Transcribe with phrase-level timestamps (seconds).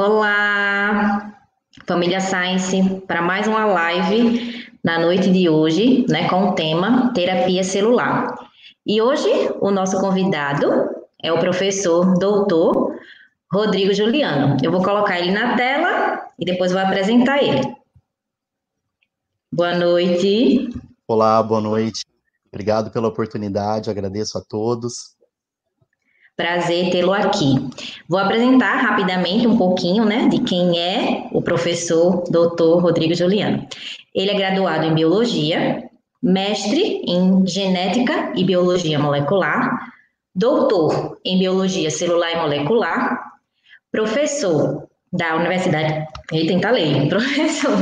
[0.00, 1.34] Olá,
[1.84, 7.64] família Science, para mais uma live na noite de hoje, né, com o tema terapia
[7.64, 8.32] celular.
[8.86, 9.28] E hoje
[9.60, 10.70] o nosso convidado
[11.20, 12.96] é o professor doutor
[13.52, 14.56] Rodrigo Juliano.
[14.62, 17.62] Eu vou colocar ele na tela e depois vou apresentar ele.
[19.50, 20.68] Boa noite.
[21.08, 22.02] Olá, boa noite.
[22.52, 25.17] Obrigado pela oportunidade, agradeço a todos.
[26.38, 27.56] Prazer tê-lo aqui.
[28.08, 32.80] Vou apresentar rapidamente um pouquinho, né, de quem é o professor Dr.
[32.80, 33.66] Rodrigo Juliano.
[34.14, 35.82] Ele é graduado em biologia,
[36.22, 39.92] mestre em genética e biologia molecular,
[40.32, 43.18] doutor em biologia celular e molecular,
[43.90, 47.76] professor da Universidade, ele tenta ler, professor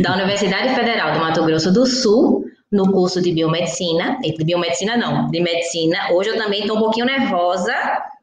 [0.00, 5.28] da Universidade Federal do Mato Grosso do Sul, no curso de biomedicina, de biomedicina não,
[5.28, 6.12] de medicina.
[6.12, 7.74] Hoje eu também estou um pouquinho nervosa,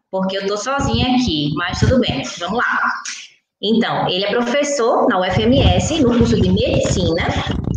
[0.09, 2.79] porque eu estou sozinha aqui, mas tudo bem, vamos lá.
[3.61, 7.23] Então, ele é professor na UFMS, no curso de medicina,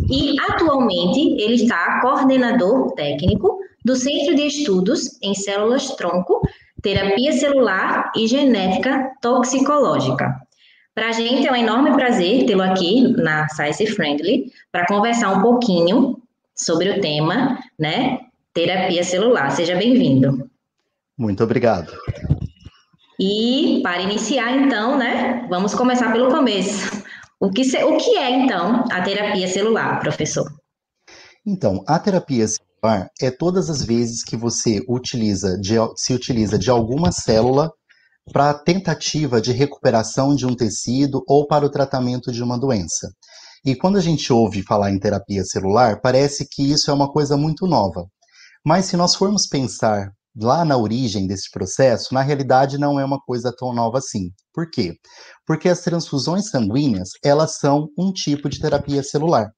[0.09, 6.41] e atualmente ele está coordenador técnico do Centro de Estudos em Células Tronco,
[6.81, 10.35] Terapia Celular e Genética Toxicológica.
[10.93, 15.41] Para a gente é um enorme prazer tê-lo aqui na Science Friendly para conversar um
[15.41, 16.20] pouquinho
[16.55, 18.19] sobre o tema, né?
[18.53, 19.49] Terapia celular.
[19.51, 20.49] Seja bem-vindo.
[21.17, 21.91] Muito obrigado.
[23.19, 25.45] E para iniciar, então, né?
[25.49, 27.01] Vamos começar pelo começo.
[27.39, 30.51] O que, o que é, então, a terapia celular, professor?
[31.45, 36.69] Então, a terapia celular é todas as vezes que você utiliza de, se utiliza de
[36.69, 37.71] alguma célula
[38.31, 43.11] para tentativa de recuperação de um tecido ou para o tratamento de uma doença.
[43.63, 47.37] E quando a gente ouve falar em terapia celular, parece que isso é uma coisa
[47.37, 48.07] muito nova.
[48.65, 53.19] Mas se nós formos pensar lá na origem desse processo, na realidade não é uma
[53.19, 54.31] coisa tão nova assim.
[54.53, 54.95] Por quê?
[55.45, 59.51] Porque as transfusões sanguíneas, elas são um tipo de terapia celular.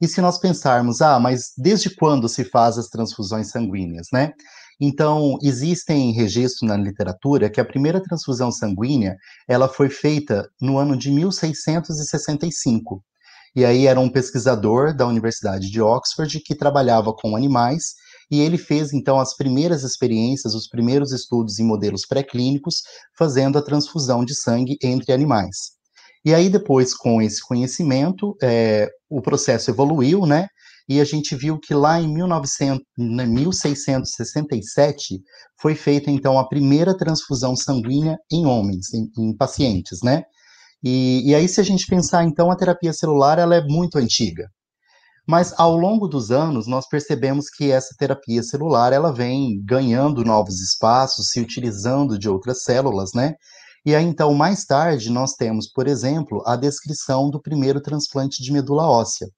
[0.00, 4.32] E se nós pensarmos, ah, mas desde quando se faz as transfusões sanguíneas, né?
[4.80, 9.14] Então, existem registros na literatura que a primeira transfusão sanguínea,
[9.46, 13.04] ela foi feita no ano de 1665.
[13.54, 17.94] E aí era um pesquisador da Universidade de Oxford que trabalhava com animais
[18.30, 22.76] e ele fez então as primeiras experiências, os primeiros estudos em modelos pré-clínicos,
[23.18, 25.72] fazendo a transfusão de sangue entre animais.
[26.24, 30.46] E aí depois, com esse conhecimento, é, o processo evoluiu, né?
[30.88, 35.20] E a gente viu que lá em 1900, 1667
[35.60, 40.22] foi feita então a primeira transfusão sanguínea em homens, em, em pacientes, né?
[40.82, 44.48] E, e aí, se a gente pensar, então, a terapia celular ela é muito antiga.
[45.28, 50.60] Mas ao longo dos anos, nós percebemos que essa terapia celular ela vem ganhando novos
[50.60, 53.34] espaços, se utilizando de outras células, né?
[53.84, 58.52] E aí, então, mais tarde, nós temos, por exemplo, a descrição do primeiro transplante de
[58.52, 59.28] medula óssea.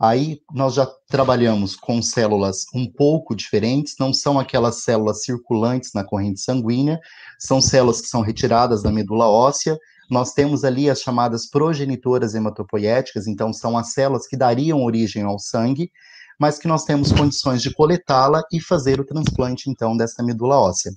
[0.00, 6.02] Aí nós já trabalhamos com células um pouco diferentes, não são aquelas células circulantes na
[6.02, 6.98] corrente sanguínea,
[7.38, 9.78] são células que são retiradas da medula óssea,
[10.10, 15.38] nós temos ali as chamadas progenitoras hematopoéticas, então são as células que dariam origem ao
[15.38, 15.90] sangue,
[16.38, 20.92] mas que nós temos condições de coletá-la e fazer o transplante, então, dessa medula óssea,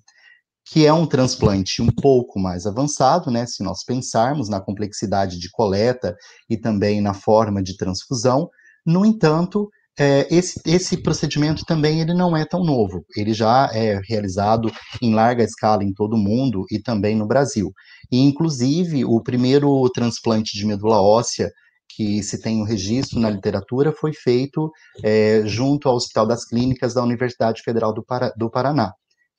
[0.66, 5.52] que é um transplante um pouco mais avançado, né, se nós pensarmos na complexidade de
[5.52, 6.16] coleta
[6.50, 8.50] e também na forma de transfusão.
[8.86, 14.00] No entanto, é, esse, esse procedimento também ele não é tão novo, ele já é
[14.08, 14.72] realizado
[15.02, 17.72] em larga escala em todo o mundo e também no Brasil.
[18.12, 21.52] E, inclusive, o primeiro transplante de medula óssea
[21.96, 24.72] que se tem o um registro na literatura foi feito
[25.04, 28.04] é, junto ao Hospital das Clínicas da Universidade Federal do,
[28.36, 28.92] do Paraná.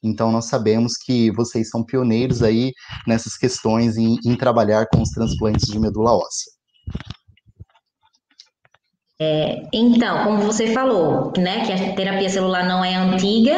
[0.03, 2.73] Então, nós sabemos que vocês são pioneiros aí
[3.07, 6.53] nessas questões em, em trabalhar com os transplantes de medula óssea.
[9.21, 13.55] É, então, como você falou, né, que a terapia celular não é antiga,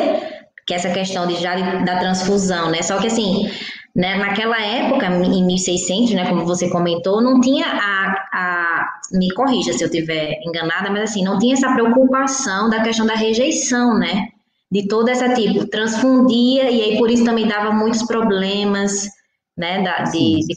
[0.66, 2.82] que essa questão de já da transfusão, né?
[2.82, 3.48] Só que assim,
[3.94, 9.72] né, naquela época, em 1600, né, como você comentou, não tinha a, a me corrija
[9.72, 14.28] se eu estiver enganada, mas assim, não tinha essa preocupação da questão da rejeição, né?
[14.70, 19.08] De toda essa tipo, transfundia e aí por isso também dava muitos problemas,
[19.56, 20.54] né, da, de, de...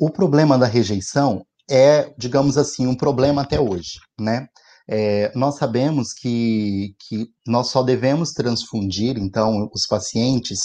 [0.00, 4.46] O problema da rejeição é, digamos assim, um problema até hoje, né?
[4.88, 10.60] É, nós sabemos que, que nós só devemos transfundir, então, os pacientes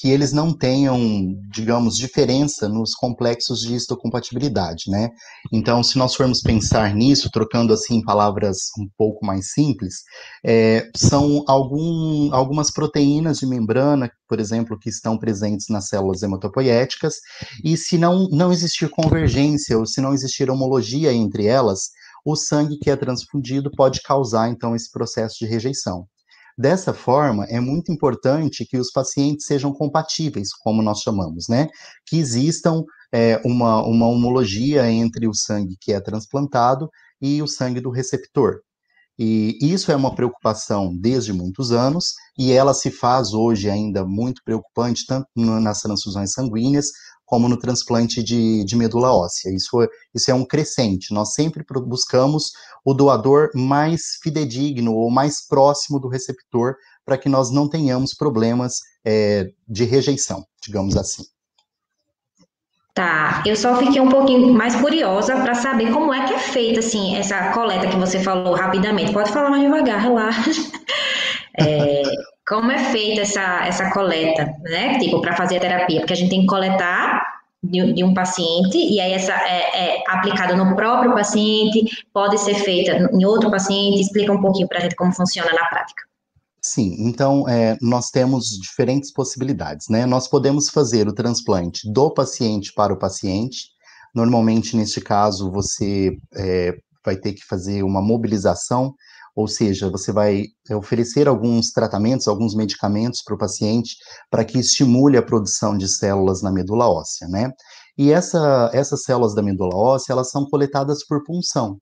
[0.00, 0.98] que eles não tenham,
[1.50, 5.08] digamos, diferença nos complexos de histocompatibilidade, né?
[5.52, 9.96] Então, se nós formos pensar nisso, trocando assim palavras um pouco mais simples,
[10.46, 17.16] é, são algum, algumas proteínas de membrana, por exemplo, que estão presentes nas células hematopoéticas,
[17.64, 21.88] e se não, não existir convergência ou se não existir homologia entre elas,
[22.30, 26.06] o sangue que é transfundido pode causar, então, esse processo de rejeição.
[26.58, 31.68] Dessa forma, é muito importante que os pacientes sejam compatíveis, como nós chamamos, né?
[32.06, 37.80] Que existam é, uma, uma homologia entre o sangue que é transplantado e o sangue
[37.80, 38.60] do receptor.
[39.18, 44.42] E isso é uma preocupação desde muitos anos, e ela se faz hoje ainda muito
[44.44, 46.88] preocupante, tanto nas transfusões sanguíneas,
[47.28, 49.54] como no transplante de, de medula óssea.
[49.54, 51.12] Isso, é, isso é um crescente.
[51.12, 52.52] Nós sempre buscamos
[52.82, 58.78] o doador mais fidedigno ou mais próximo do receptor para que nós não tenhamos problemas
[59.04, 61.22] é, de rejeição, digamos assim.
[62.94, 66.80] Tá, eu só fiquei um pouquinho mais curiosa para saber como é que é feita
[66.80, 69.12] assim essa coleta que você falou rapidamente.
[69.12, 70.50] Pode falar mais devagar, relaxa.
[71.58, 72.02] É,
[72.48, 74.98] como é feita essa, essa coleta, né?
[74.98, 77.22] Tipo, para fazer a terapia, porque a gente tem que coletar
[77.62, 82.54] de, de um paciente e aí essa é, é aplicada no próprio paciente, pode ser
[82.54, 84.00] feita em outro paciente.
[84.00, 86.08] Explica um pouquinho para a gente como funciona na prática.
[86.60, 90.04] Sim, então é, nós temos diferentes possibilidades, né?
[90.06, 93.68] Nós podemos fazer o transplante do paciente para o paciente.
[94.14, 98.94] Normalmente, neste caso, você é, vai ter que fazer uma mobilização
[99.38, 103.94] ou seja, você vai oferecer alguns tratamentos, alguns medicamentos para o paciente
[104.28, 107.52] para que estimule a produção de células na medula óssea, né?
[107.96, 111.78] E essa, essas células da medula óssea, elas são coletadas por punção.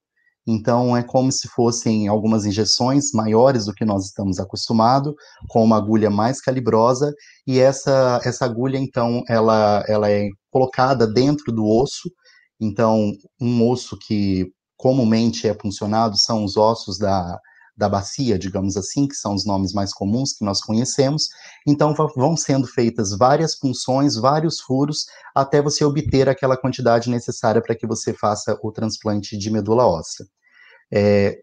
[0.47, 5.15] Então, é como se fossem algumas injeções maiores do que nós estamos acostumados,
[5.49, 7.11] com uma agulha mais calibrosa,
[7.47, 12.11] e essa, essa agulha, então, ela, ela é colocada dentro do osso,
[12.61, 17.41] então, um osso que comumente é funcionado são os ossos da,
[17.77, 21.29] da bacia, digamos assim, que são os nomes mais comuns que nós conhecemos.
[21.67, 27.75] Então, vão sendo feitas várias punções, vários furos, até você obter aquela quantidade necessária para
[27.75, 30.27] que você faça o transplante de medula óssea.
[30.93, 31.39] É,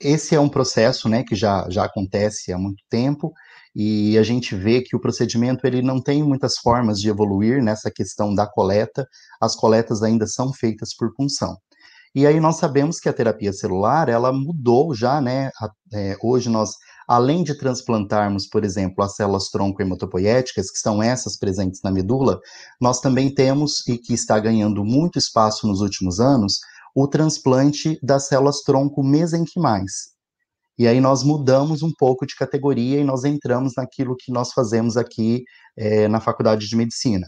[0.00, 3.32] esse é um processo né, que já, já acontece há muito tempo,
[3.74, 7.90] e a gente vê que o procedimento ele não tem muitas formas de evoluir nessa
[7.90, 9.06] questão da coleta,
[9.40, 11.56] as coletas ainda são feitas por punção.
[12.14, 15.50] E aí nós sabemos que a terapia celular, ela mudou já, né?
[15.92, 16.70] É, hoje nós,
[17.08, 22.38] além de transplantarmos, por exemplo, as células tronco hematopoéticas, que são essas presentes na medula,
[22.80, 26.60] nós também temos, e que está ganhando muito espaço nos últimos anos,
[26.94, 30.14] o transplante das células tronco mesenquimais.
[30.78, 34.96] E aí nós mudamos um pouco de categoria e nós entramos naquilo que nós fazemos
[34.96, 35.42] aqui
[35.76, 37.26] é, na Faculdade de Medicina.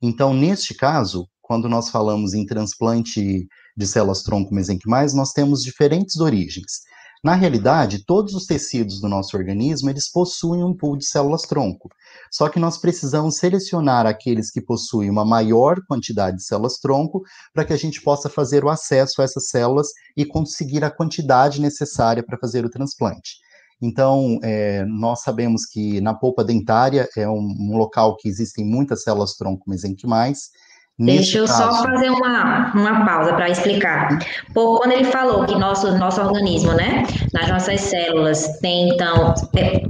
[0.00, 6.18] Então, neste caso, quando nós falamos em transplante de células tronco mesenquimais, nós temos diferentes
[6.18, 6.80] origens.
[7.22, 11.88] Na realidade, todos os tecidos do nosso organismo, eles possuem um pool de células tronco.
[12.30, 17.22] Só que nós precisamos selecionar aqueles que possuem uma maior quantidade de células tronco
[17.54, 21.60] para que a gente possa fazer o acesso a essas células e conseguir a quantidade
[21.60, 23.36] necessária para fazer o transplante.
[23.80, 29.02] Então, é, nós sabemos que na polpa dentária é um, um local que existem muitas
[29.04, 30.50] células tronco mesenquimais,
[30.98, 31.58] Deixa eu caso.
[31.58, 34.18] só fazer uma, uma pausa para explicar.
[34.52, 39.80] Por, quando ele falou que nosso, nosso organismo, né, nas nossas células, tem, então, é,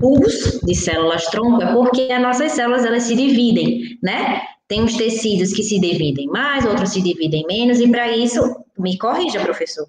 [0.65, 4.43] de células tronco, é porque as nossas células, elas se dividem, né?
[4.69, 8.41] Tem uns tecidos que se dividem mais, outros se dividem menos, e para isso,
[8.79, 9.87] me corrija, professor.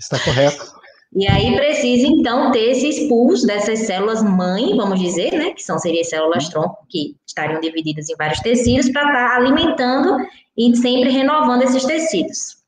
[0.00, 0.79] Está correto.
[1.12, 5.52] E aí precisa, então, ter esses pools dessas células mãe, vamos dizer, né?
[5.52, 10.18] Que são seriam células tronco, que estariam divididas em vários tecidos, para estar tá alimentando
[10.56, 12.58] e sempre renovando esses tecidos.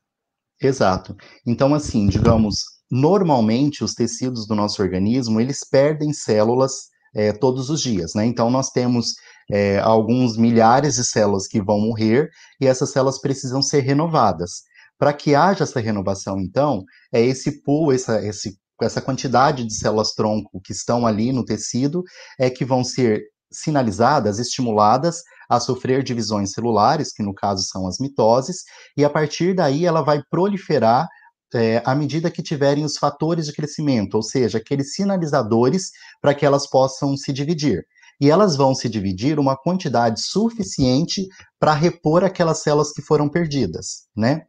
[0.61, 1.15] Exato.
[1.47, 7.81] Então, assim, digamos, normalmente os tecidos do nosso organismo, eles perdem células é, todos os
[7.81, 8.25] dias, né?
[8.25, 9.13] Então, nós temos
[9.49, 14.63] é, alguns milhares de células que vão morrer e essas células precisam ser renovadas.
[15.03, 20.13] Para que haja essa renovação, então, é esse pool, essa, esse, essa quantidade de células
[20.13, 22.03] tronco que estão ali no tecido,
[22.39, 25.17] é que vão ser sinalizadas, estimuladas
[25.49, 28.63] a sofrer divisões celulares, que no caso são as mitoses,
[28.95, 31.05] e a partir daí ela vai proliferar
[31.53, 35.89] é, à medida que tiverem os fatores de crescimento, ou seja, aqueles sinalizadores
[36.21, 37.83] para que elas possam se dividir.
[38.21, 41.27] E elas vão se dividir uma quantidade suficiente
[41.59, 44.45] para repor aquelas células que foram perdidas, né?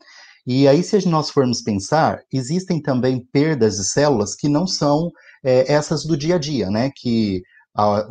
[0.46, 5.10] E aí, se nós formos pensar, existem também perdas de células que não são
[5.42, 6.90] é, essas do dia a dia, né?
[6.94, 7.42] Que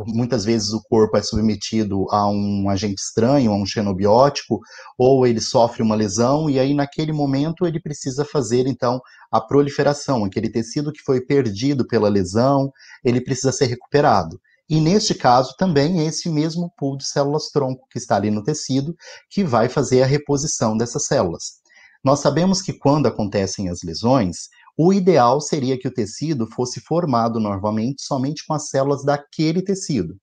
[0.08, 4.60] muitas vezes o corpo é submetido a um agente estranho, a um xenobiótico,
[4.98, 9.00] ou ele sofre uma lesão e aí naquele momento ele precisa fazer então
[9.32, 12.72] a proliferação, aquele tecido que foi perdido pela lesão,
[13.06, 14.38] ele precisa ser recuperado.
[14.70, 18.44] E neste caso também é esse mesmo pool de células tronco que está ali no
[18.44, 18.94] tecido
[19.30, 21.63] que vai fazer a reposição dessas células.
[22.04, 27.40] Nós sabemos que quando acontecem as lesões, o ideal seria que o tecido fosse formado
[27.40, 30.16] novamente somente com as células daquele tecido.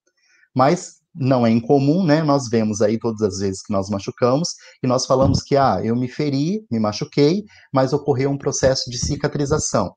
[0.55, 2.23] Mas não é incomum, né?
[2.23, 4.51] Nós vemos aí todas as vezes que nós machucamos
[4.83, 8.99] e nós falamos que, ah, eu me feri, me machuquei, mas ocorreu um processo de
[8.99, 9.95] cicatrização.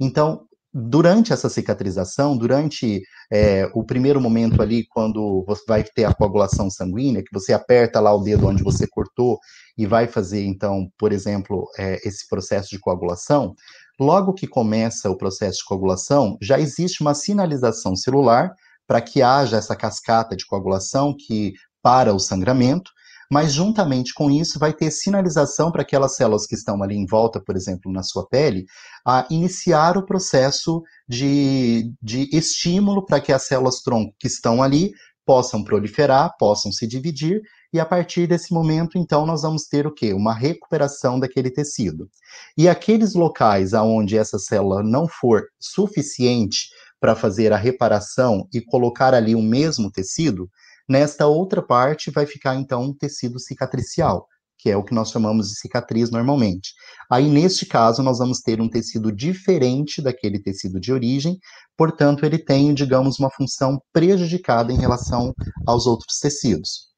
[0.00, 0.47] Então,
[0.78, 6.70] durante essa cicatrização, durante é, o primeiro momento ali, quando você vai ter a coagulação
[6.70, 9.38] sanguínea, que você aperta lá o dedo onde você cortou
[9.76, 13.54] e vai fazer, então, por exemplo, é, esse processo de coagulação,
[13.98, 18.52] logo que começa o processo de coagulação, já existe uma sinalização celular
[18.86, 22.90] para que haja essa cascata de coagulação que para o sangramento,
[23.30, 27.40] mas juntamente com isso vai ter sinalização para aquelas células que estão ali em volta,
[27.40, 28.64] por exemplo, na sua pele,
[29.06, 34.92] a iniciar o processo de, de estímulo para que as células tronco que estão ali
[35.26, 39.92] possam proliferar, possam se dividir, e a partir desse momento, então, nós vamos ter o
[39.92, 40.14] quê?
[40.14, 42.08] Uma recuperação daquele tecido.
[42.56, 49.12] E aqueles locais aonde essa célula não for suficiente para fazer a reparação e colocar
[49.12, 50.48] ali o mesmo tecido,
[50.88, 54.26] Nesta outra parte vai ficar então um tecido cicatricial,
[54.58, 56.72] que é o que nós chamamos de cicatriz normalmente.
[57.10, 61.38] Aí, neste caso, nós vamos ter um tecido diferente daquele tecido de origem,
[61.76, 65.34] portanto, ele tem, digamos, uma função prejudicada em relação
[65.66, 66.88] aos outros tecidos.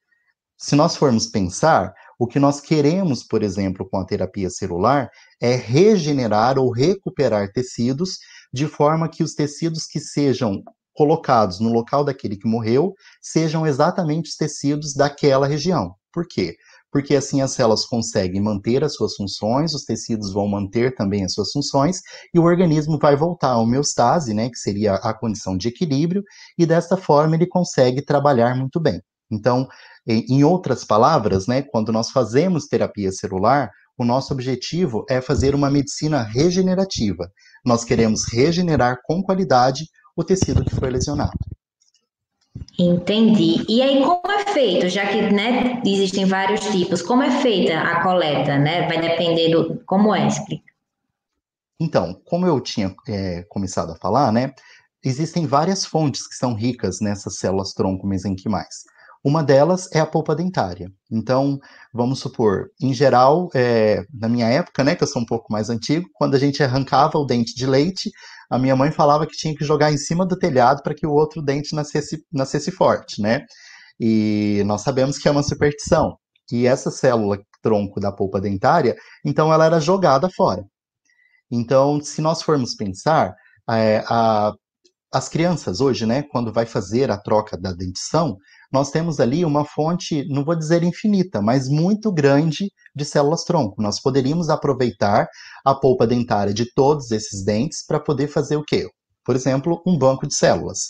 [0.57, 5.09] Se nós formos pensar, o que nós queremos, por exemplo, com a terapia celular,
[5.41, 8.19] é regenerar ou recuperar tecidos
[8.53, 10.63] de forma que os tecidos que sejam
[10.95, 15.95] colocados no local daquele que morreu sejam exatamente os tecidos daquela região.
[16.13, 16.57] Por quê?
[16.93, 21.33] Porque assim as células conseguem manter as suas funções, os tecidos vão manter também as
[21.33, 22.01] suas funções
[22.35, 26.23] e o organismo vai voltar à homeostase, né, que seria a condição de equilíbrio,
[26.59, 29.01] e desta forma ele consegue trabalhar muito bem.
[29.31, 29.69] Então,
[30.07, 35.71] em outras palavras, né, quando nós fazemos terapia celular, o nosso objetivo é fazer uma
[35.71, 37.31] medicina regenerativa.
[37.65, 39.85] Nós queremos regenerar com qualidade
[40.21, 41.33] o tecido que foi lesionado.
[42.79, 43.65] Entendi.
[43.69, 44.89] E aí, como é feito?
[44.89, 48.59] Já que né, existem vários tipos, como é feita a coleta?
[48.59, 48.87] Né?
[48.89, 49.81] Vai depender do.
[49.85, 50.27] Como é?
[50.27, 50.71] Explica.
[51.79, 54.53] Então, como eu tinha é, começado a falar, né,
[55.03, 58.85] existem várias fontes que são ricas nessas células tronco mesenquimais.
[59.23, 60.91] Uma delas é a polpa dentária.
[61.11, 61.59] Então,
[61.93, 65.69] vamos supor, em geral, é, na minha época, né, que eu sou um pouco mais
[65.69, 68.11] antigo, quando a gente arrancava o dente de leite,
[68.51, 71.13] a minha mãe falava que tinha que jogar em cima do telhado para que o
[71.13, 73.45] outro dente nascesse, nascesse forte, né?
[73.99, 76.17] E nós sabemos que é uma superstição.
[76.53, 80.65] E essa célula tronco da polpa dentária, então ela era jogada fora.
[81.51, 83.35] Então, se nós formos pensar,
[83.71, 84.53] é, a,
[85.13, 88.37] as crianças hoje, né, quando vai fazer a troca da dentição,
[88.73, 93.83] nós temos ali uma fonte, não vou dizer infinita, mas muito grande de células tronco.
[93.83, 95.29] Nós poderíamos aproveitar
[95.65, 98.89] a polpa dentária de todos esses dentes para poder fazer o quê?
[99.25, 100.89] Por exemplo, um banco de células.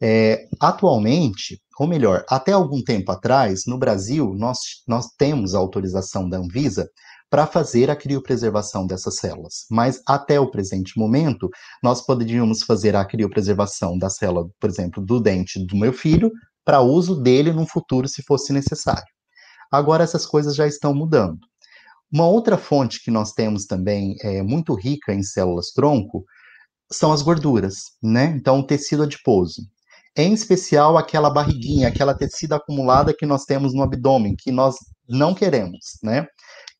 [0.00, 6.28] É, atualmente, ou melhor, até algum tempo atrás, no Brasil, nós, nós temos a autorização
[6.28, 6.88] da Anvisa
[7.30, 9.66] para fazer a criopreservação dessas células.
[9.70, 11.50] Mas até o presente momento,
[11.82, 16.32] nós poderíamos fazer a criopreservação da célula, por exemplo, do dente do meu filho,
[16.68, 19.08] para uso dele no futuro, se fosse necessário.
[19.72, 21.38] Agora, essas coisas já estão mudando.
[22.12, 26.26] Uma outra fonte que nós temos também é muito rica em células tronco
[26.92, 28.34] são as gorduras, né?
[28.36, 29.62] Então, o tecido adiposo.
[30.14, 34.76] Em especial aquela barriguinha, aquela tecida acumulada que nós temos no abdômen, que nós
[35.08, 36.26] não queremos, né?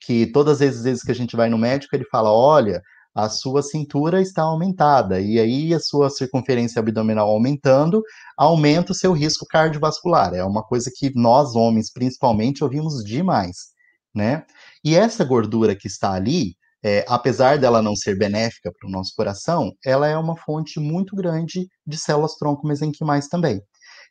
[0.02, 2.82] Que todas as vezes que a gente vai no médico, ele fala: olha,
[3.18, 8.00] a sua cintura está aumentada, e aí a sua circunferência abdominal aumentando,
[8.36, 10.34] aumenta o seu risco cardiovascular.
[10.34, 13.70] É uma coisa que nós, homens, principalmente, ouvimos demais,
[14.14, 14.44] né?
[14.84, 19.12] E essa gordura que está ali, é, apesar dela não ser benéfica para o nosso
[19.16, 23.60] coração, ela é uma fonte muito grande de células tronco mesenquimais também.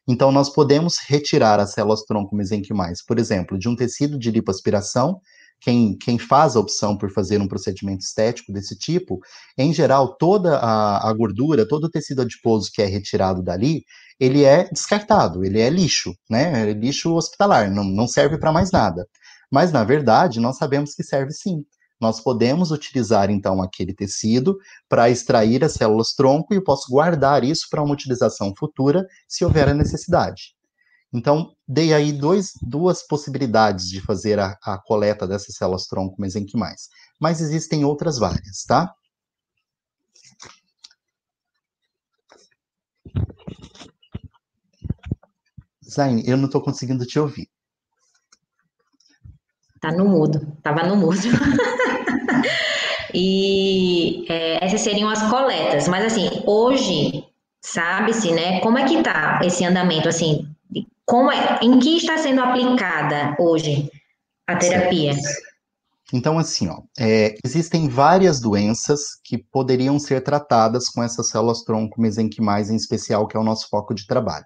[0.05, 5.21] Então, nós podemos retirar as células tronco mesenquimais, por exemplo, de um tecido de lipoaspiração,
[5.59, 9.19] quem, quem faz a opção por fazer um procedimento estético desse tipo,
[9.57, 13.83] em geral, toda a, a gordura, todo o tecido adiposo que é retirado dali,
[14.19, 16.69] ele é descartado, ele é lixo, né?
[16.69, 19.07] É lixo hospitalar, não, não serve para mais nada.
[19.51, 21.63] Mas, na verdade, nós sabemos que serve sim.
[21.99, 27.43] Nós podemos utilizar então aquele tecido para extrair as células tronco e eu posso guardar
[27.43, 30.56] isso para uma utilização futura, se houver a necessidade.
[31.17, 36.89] Então, dei aí dois, duas possibilidades de fazer a, a coleta dessas células tronco mesenquimais.
[37.19, 38.93] Mas existem outras várias, tá?
[45.89, 47.49] Zaine, eu não estou conseguindo te ouvir.
[49.81, 51.17] Tá no mudo, tava no mudo.
[53.11, 57.25] e é, essas seriam as coletas, mas assim, hoje,
[57.59, 60.47] sabe-se, né, como é que tá esse andamento, assim,
[61.07, 63.89] como é, em que está sendo aplicada hoje
[64.45, 65.13] a terapia?
[65.13, 65.47] Certo.
[66.13, 71.99] Então, assim, ó, é, existem várias doenças que poderiam ser tratadas com essas células tronco
[72.01, 74.45] mesenquimais, em especial, que é o nosso foco de trabalho.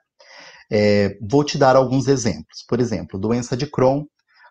[0.72, 2.64] É, vou te dar alguns exemplos.
[2.68, 4.06] Por exemplo, doença de Crohn.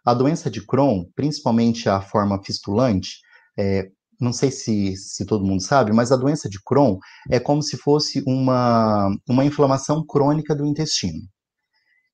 [0.05, 3.21] A doença de Crohn, principalmente a forma fistulante,
[3.59, 3.89] é,
[4.21, 6.99] não sei se, se todo mundo sabe, mas a doença de Crohn
[7.31, 11.21] é como se fosse uma, uma inflamação crônica do intestino.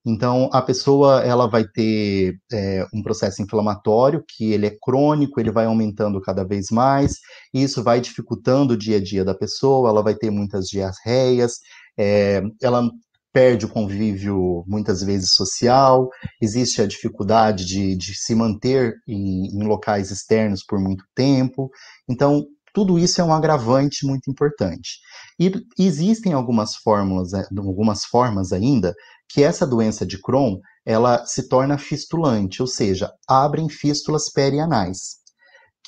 [0.07, 5.51] Então, a pessoa ela vai ter é, um processo inflamatório que ele é crônico, ele
[5.51, 7.15] vai aumentando cada vez mais,
[7.53, 11.55] e isso vai dificultando o dia a dia da pessoa, ela vai ter muitas diarreias,
[11.99, 12.89] é, ela
[13.33, 16.09] perde o convívio, muitas vezes, social,
[16.41, 21.69] existe a dificuldade de, de se manter em, em locais externos por muito tempo.
[22.09, 25.01] Então, tudo isso é um agravante muito importante.
[25.39, 28.95] E existem algumas fórmulas, é, algumas formas ainda
[29.29, 35.26] que essa doença de Crohn ela se torna fistulante, ou seja, abrem fístulas perianais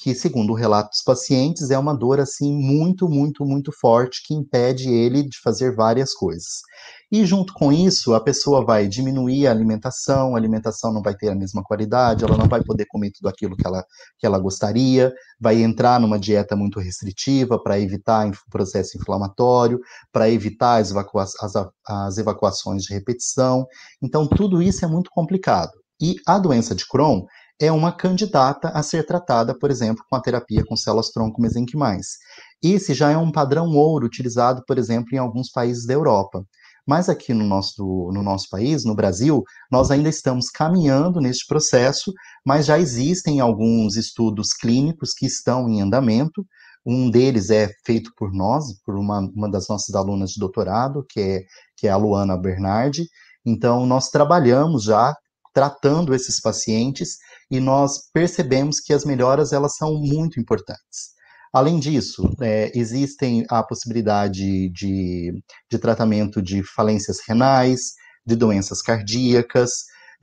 [0.00, 4.34] que, segundo o relato dos pacientes, é uma dor assim muito, muito, muito forte que
[4.34, 6.62] impede ele de fazer várias coisas.
[7.10, 11.30] E junto com isso, a pessoa vai diminuir a alimentação, a alimentação não vai ter
[11.30, 13.82] a mesma qualidade, ela não vai poder comer tudo aquilo que ela,
[14.18, 19.80] que ela gostaria, vai entrar numa dieta muito restritiva para evitar o processo inflamatório,
[20.12, 21.54] para evitar as, evacua as,
[21.86, 23.66] as evacuações de repetição.
[24.02, 25.72] Então, tudo isso é muito complicado.
[26.00, 27.24] E a doença de Crohn,
[27.60, 32.18] é uma candidata a ser tratada, por exemplo, com a terapia com células tronco mesenquimais.
[32.62, 36.44] Esse já é um padrão ouro utilizado, por exemplo, em alguns países da Europa.
[36.86, 42.12] Mas aqui no nosso, no nosso país, no Brasil, nós ainda estamos caminhando neste processo,
[42.46, 46.46] mas já existem alguns estudos clínicos que estão em andamento.
[46.86, 51.20] Um deles é feito por nós, por uma, uma das nossas alunas de doutorado, que
[51.20, 51.40] é,
[51.76, 53.04] que é a Luana Bernardi.
[53.44, 55.14] Então, nós trabalhamos já
[55.52, 57.18] tratando esses pacientes
[57.50, 61.16] e nós percebemos que as melhoras elas são muito importantes.
[61.52, 65.32] Além disso, é, existem a possibilidade de,
[65.70, 67.94] de tratamento de falências renais,
[68.26, 69.70] de doenças cardíacas.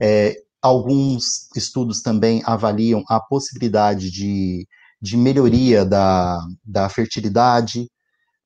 [0.00, 4.66] É, alguns estudos também avaliam a possibilidade de,
[5.02, 7.90] de melhoria da, da fertilidade.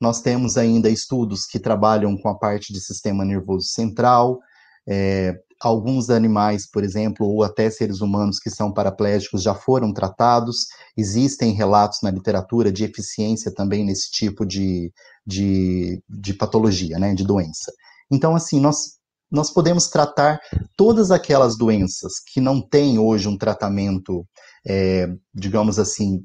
[0.00, 4.40] Nós temos ainda estudos que trabalham com a parte de sistema nervoso central.
[4.88, 10.66] É, alguns animais, por exemplo, ou até seres humanos que são paraplégicos já foram tratados.
[10.96, 14.90] Existem relatos na literatura de eficiência também nesse tipo de,
[15.26, 17.70] de, de patologia, né, de doença.
[18.10, 18.96] Então, assim, nós,
[19.30, 20.40] nós podemos tratar
[20.76, 24.26] todas aquelas doenças que não têm hoje um tratamento,
[24.66, 26.24] é, digamos assim,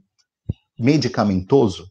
[0.79, 1.87] medicamentoso,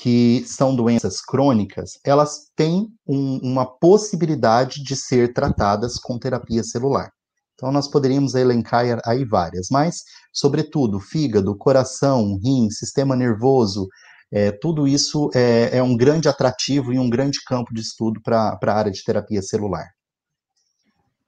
[0.00, 7.10] que são doenças crônicas, elas têm um, uma possibilidade de ser tratadas com terapia celular.
[7.54, 13.88] Então, nós poderíamos elencar aí várias, mas, sobretudo, fígado, coração, rim, sistema nervoso,
[14.30, 18.58] é, tudo isso é, é, um grande atrativo e um grande campo de estudo para
[18.60, 19.86] a área de terapia celular.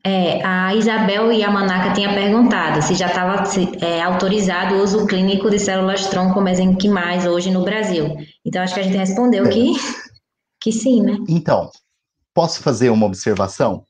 [0.05, 3.43] É, a Isabel e a Manaca tinham perguntado se já estava
[3.81, 8.17] é, autorizado o uso clínico de células tronco mesenquimais hoje no Brasil.
[8.45, 9.49] Então, acho que a gente respondeu é.
[9.49, 9.73] que,
[10.61, 11.19] que sim, né?
[11.29, 11.69] Então,
[12.33, 13.85] posso fazer uma observação?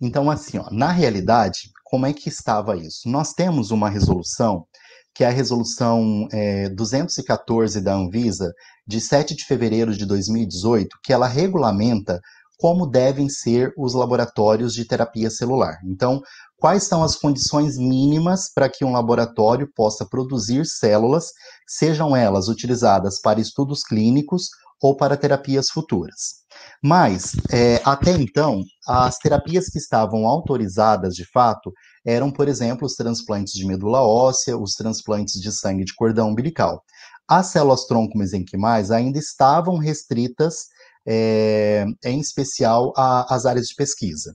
[0.00, 3.08] Então, assim, ó, na realidade, como é que estava isso?
[3.08, 4.66] Nós temos uma resolução,
[5.14, 8.52] que é a resolução é, 214 da Anvisa,
[8.86, 12.20] de 7 de fevereiro de 2018, que ela regulamenta
[12.64, 15.76] como devem ser os laboratórios de terapia celular.
[15.84, 16.22] Então,
[16.56, 21.26] quais são as condições mínimas para que um laboratório possa produzir células,
[21.68, 24.48] sejam elas utilizadas para estudos clínicos
[24.80, 26.36] ou para terapias futuras.
[26.82, 31.70] Mas, é, até então, as terapias que estavam autorizadas de fato
[32.02, 36.82] eram, por exemplo, os transplantes de medula óssea, os transplantes de sangue de cordão umbilical.
[37.28, 40.72] As células tronco mesenquimais ainda estavam restritas
[41.06, 44.34] é, em especial a, as áreas de pesquisa.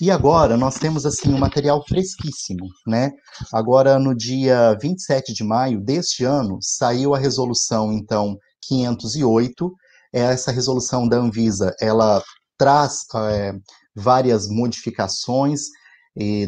[0.00, 3.10] E agora nós temos assim um material fresquíssimo, né?
[3.52, 9.72] Agora no dia 27 de maio deste ano saiu a resolução então 508.
[10.12, 12.22] Essa resolução da Anvisa, ela
[12.56, 13.52] traz é,
[13.94, 15.62] várias modificações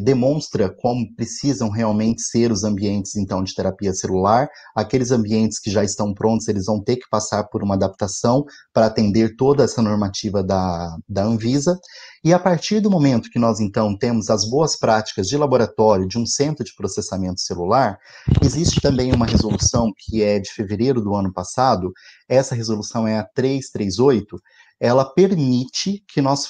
[0.00, 4.48] demonstra como precisam realmente ser os ambientes, então, de terapia celular.
[4.74, 8.87] Aqueles ambientes que já estão prontos, eles vão ter que passar por uma adaptação para
[8.87, 11.78] atender toda essa normativa da, da Anvisa.
[12.24, 16.18] E a partir do momento que nós, então, temos as boas práticas de laboratório de
[16.18, 17.96] um centro de processamento celular,
[18.42, 21.92] existe também uma resolução que é de fevereiro do ano passado,
[22.28, 24.37] essa resolução é a 338,
[24.80, 26.48] ela permite que nós,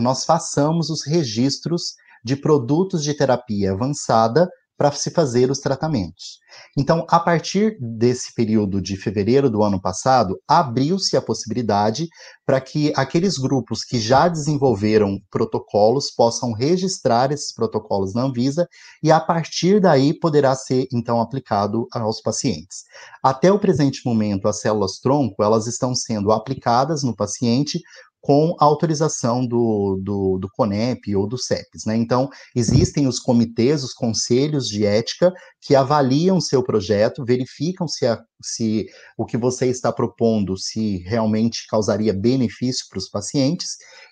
[0.00, 4.48] nós façamos os registros de produtos de terapia avançada
[4.82, 6.40] para se fazer os tratamentos.
[6.76, 12.08] Então, a partir desse período de fevereiro do ano passado, abriu-se a possibilidade
[12.44, 18.66] para que aqueles grupos que já desenvolveram protocolos possam registrar esses protocolos na Anvisa
[19.00, 22.82] e a partir daí poderá ser então aplicado aos pacientes.
[23.22, 27.80] Até o presente momento, as células tronco, elas estão sendo aplicadas no paciente
[28.22, 31.84] com autorização do, do, do, CONEP ou do CEPES.
[31.86, 31.96] Né?
[31.96, 38.22] Então, existem os comitês, os conselhos de ética que avaliam seu projeto, verificam se, a,
[38.40, 38.86] se
[39.18, 43.70] o que você está propondo se realmente causaria benefício para os pacientes,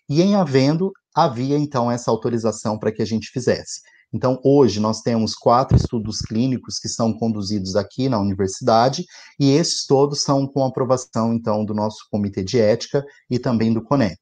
[0.08, 3.80] e em havendo, havia então essa autorização para que a gente fizesse.
[4.12, 9.04] Então, hoje nós temos quatro estudos clínicos que são conduzidos aqui na universidade,
[9.38, 13.82] e esses todos são com aprovação, então, do nosso comitê de ética e também do
[13.82, 14.18] CONEP.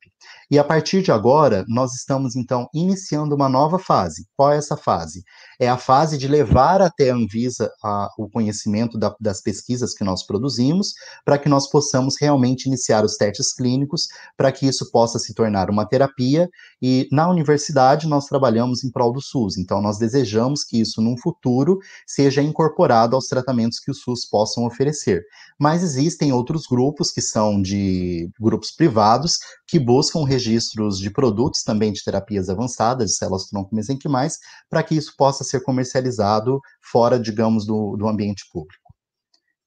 [0.50, 4.26] E a partir de agora, nós estamos então iniciando uma nova fase.
[4.34, 5.22] Qual é essa fase?
[5.60, 10.02] É a fase de levar até a Anvisa a, o conhecimento da, das pesquisas que
[10.02, 15.18] nós produzimos, para que nós possamos realmente iniciar os testes clínicos, para que isso possa
[15.18, 16.48] se tornar uma terapia.
[16.80, 21.16] E na universidade nós trabalhamos em prol do SUS, então nós desejamos que isso, num
[21.18, 25.22] futuro, seja incorporado aos tratamentos que o SUS possam oferecer.
[25.58, 31.92] Mas existem outros grupos que são de grupos privados que buscam registros de produtos também
[31.92, 34.38] de terapias avançadas, de células tronco mesenquimais,
[34.70, 36.58] para que isso possa ser comercializado
[36.90, 38.94] fora, digamos, do, do ambiente público.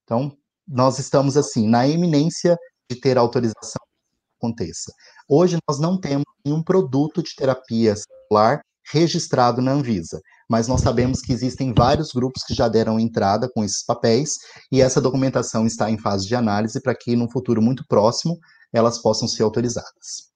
[0.04, 0.36] Então,
[0.68, 2.58] nós estamos, assim, na eminência
[2.90, 4.92] de ter autorização que aconteça.
[5.30, 8.62] Hoje, nós não temos nenhum produto de terapia celular
[8.92, 13.64] registrado na Anvisa, mas nós sabemos que existem vários grupos que já deram entrada com
[13.64, 14.32] esses papéis
[14.72, 18.38] e essa documentação está em fase de análise para que, no futuro muito próximo,
[18.74, 20.32] elas possam ser autorizadas.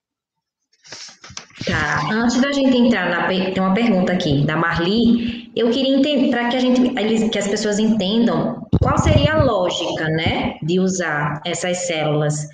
[1.66, 2.10] Tá.
[2.12, 5.52] Antes da gente entrar na tem uma pergunta aqui da Marli.
[5.56, 10.08] Eu queria entender para que a gente que as pessoas entendam qual seria a lógica,
[10.10, 12.48] né, de usar essas células.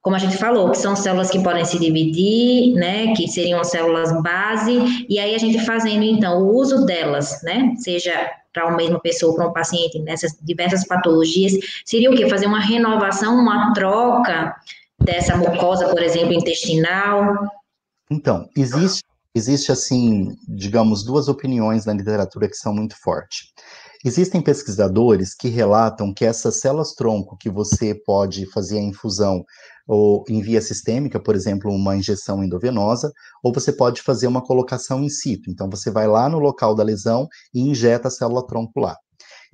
[0.00, 4.12] Como a gente falou, que são células que podem se dividir, né, que seriam células
[4.22, 9.00] base, e aí a gente fazendo então o uso delas, né, seja para uma mesma
[9.00, 11.52] pessoa, para um paciente nessas diversas patologias,
[11.84, 12.28] seria o quê?
[12.28, 14.54] Fazer uma renovação, uma troca
[15.04, 17.34] dessa mucosa, por exemplo, intestinal?
[18.10, 19.02] Então, existe,
[19.34, 23.52] existe assim, digamos, duas opiniões na literatura que são muito fortes.
[24.04, 29.42] Existem pesquisadores que relatam que essas células-tronco que você pode fazer a infusão
[29.86, 33.10] ou em via sistêmica, por exemplo, uma injeção endovenosa,
[33.42, 35.50] ou você pode fazer uma colocação in situ.
[35.50, 38.96] Então, você vai lá no local da lesão e injeta a célula-tronco lá.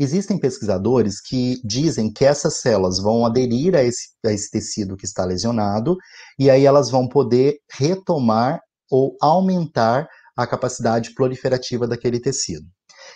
[0.03, 5.05] Existem pesquisadores que dizem que essas células vão aderir a esse, a esse tecido que
[5.05, 5.95] está lesionado,
[6.39, 12.65] e aí elas vão poder retomar ou aumentar a capacidade proliferativa daquele tecido.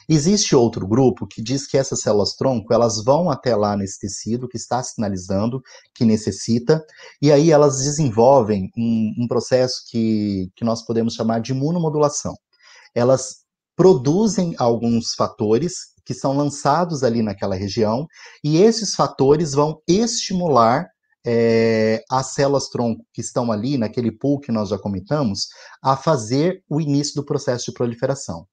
[0.06, 4.46] Existe outro grupo que diz que essas células tronco, elas vão até lá nesse tecido
[4.46, 5.62] que está sinalizando
[5.94, 6.84] que necessita,
[7.22, 12.34] e aí elas desenvolvem um, um processo que, que nós podemos chamar de imunomodulação.
[12.94, 13.36] Elas
[13.74, 18.06] produzem alguns fatores que são lançados ali naquela região,
[18.42, 20.88] e esses fatores vão estimular
[21.26, 25.48] é, as células tronco que estão ali, naquele pool que nós já comentamos,
[25.82, 28.46] a fazer o início do processo de proliferação.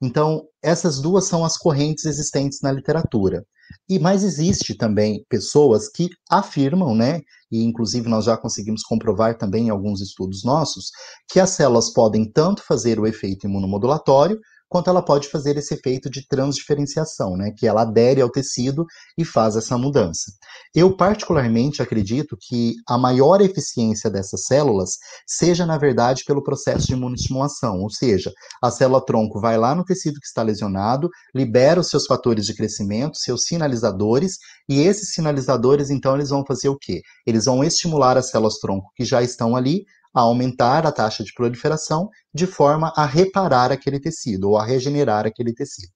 [0.00, 3.44] Então, essas duas são as correntes existentes na literatura.
[3.88, 9.66] E mais existe também pessoas que afirmam, né, e inclusive nós já conseguimos comprovar também
[9.66, 10.90] em alguns estudos nossos,
[11.30, 14.38] que as células podem tanto fazer o efeito imunomodulatório,
[14.74, 18.84] quanto ela pode fazer esse efeito de transdiferenciação, né, que ela adere ao tecido
[19.16, 20.32] e faz essa mudança.
[20.74, 26.94] Eu particularmente acredito que a maior eficiência dessas células seja, na verdade, pelo processo de
[26.94, 31.88] imunoestimulação, ou seja, a célula tronco vai lá no tecido que está lesionado, libera os
[31.88, 37.00] seus fatores de crescimento, seus sinalizadores, e esses sinalizadores, então, eles vão fazer o quê?
[37.24, 41.32] Eles vão estimular as células tronco que já estão ali a aumentar a taxa de
[41.34, 45.92] proliferação de forma a reparar aquele tecido ou a regenerar aquele tecido.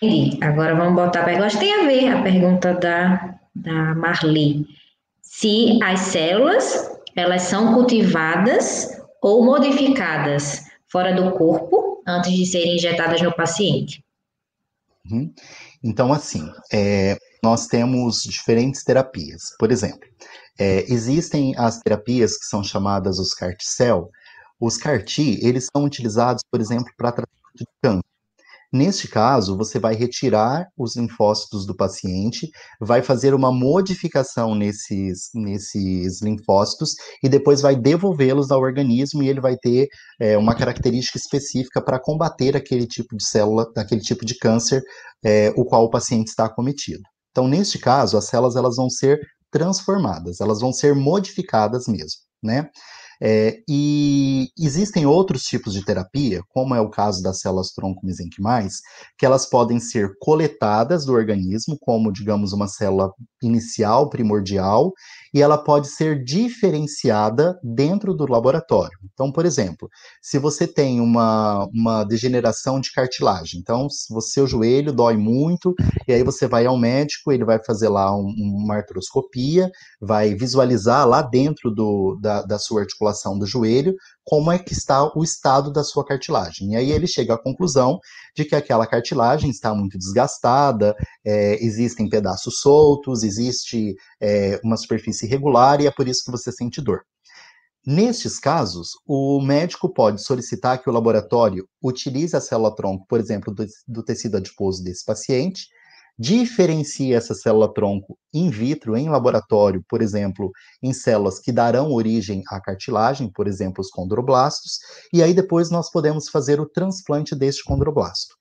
[0.00, 0.42] Entendi.
[0.42, 1.58] Agora vamos botar a pergunta.
[1.58, 4.64] Tem a ver a pergunta da, da Marli.
[5.20, 13.20] Se as células elas são cultivadas ou modificadas fora do corpo antes de serem injetadas
[13.20, 14.04] no paciente.
[15.10, 15.34] Uhum.
[15.82, 19.54] Então, assim, é, nós temos diferentes terapias.
[19.58, 20.08] Por exemplo,
[20.58, 24.10] é, existem as terapias que são chamadas os CAR-T-cell.
[24.60, 28.08] Os CAR-T, eles são utilizados, por exemplo, para tratamento de câncer.
[28.70, 36.20] Neste caso, você vai retirar os linfócitos do paciente, vai fazer uma modificação nesses, nesses
[36.20, 39.88] linfócitos e depois vai devolvê-los ao organismo e ele vai ter
[40.20, 44.82] é, uma característica específica para combater aquele tipo de célula, aquele tipo de câncer,
[45.24, 47.02] é, o qual o paciente está acometido.
[47.38, 52.68] Então, neste caso, as células elas vão ser transformadas, elas vão ser modificadas mesmo, né?
[53.20, 58.80] É, e existem outros tipos de terapia, como é o caso das células tronco mesenquimais,
[59.18, 64.92] que elas podem ser coletadas do organismo, como, digamos, uma célula inicial, primordial,
[65.34, 68.98] e ela pode ser diferenciada dentro do laboratório.
[69.12, 69.88] Então, por exemplo,
[70.22, 75.74] se você tem uma, uma degeneração de cartilagem, então, se o seu joelho dói muito,
[76.06, 81.06] e aí você vai ao médico, ele vai fazer lá um, uma artroscopia, vai visualizar
[81.06, 83.94] lá dentro do, da, da sua articulação do joelho
[84.24, 86.72] como é que está o estado da sua cartilagem.
[86.72, 87.98] E aí ele chega à conclusão
[88.36, 90.94] de que aquela cartilagem está muito desgastada,
[91.24, 96.52] é, existem pedaços soltos, existe é, uma superfície irregular e é por isso que você
[96.52, 97.02] sente dor.
[97.86, 103.64] Nestes casos, o médico pode solicitar que o laboratório utilize a célula-tronco, por exemplo, do,
[103.86, 105.68] do tecido adiposo desse paciente,
[106.18, 110.50] diferencia essa célula-tronco in vitro, em laboratório, por exemplo,
[110.82, 114.78] em células que darão origem à cartilagem, por exemplo, os condroblastos,
[115.12, 118.34] e aí depois nós podemos fazer o transplante deste condroblasto.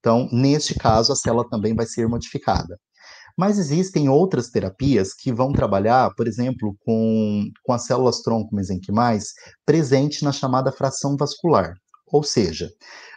[0.00, 2.78] Então, neste caso, a célula também vai ser modificada.
[3.36, 9.32] Mas existem outras terapias que vão trabalhar, por exemplo, com, com as células tronco mesenquimais
[9.64, 11.74] presente na chamada fração vascular.
[12.06, 12.70] Ou seja,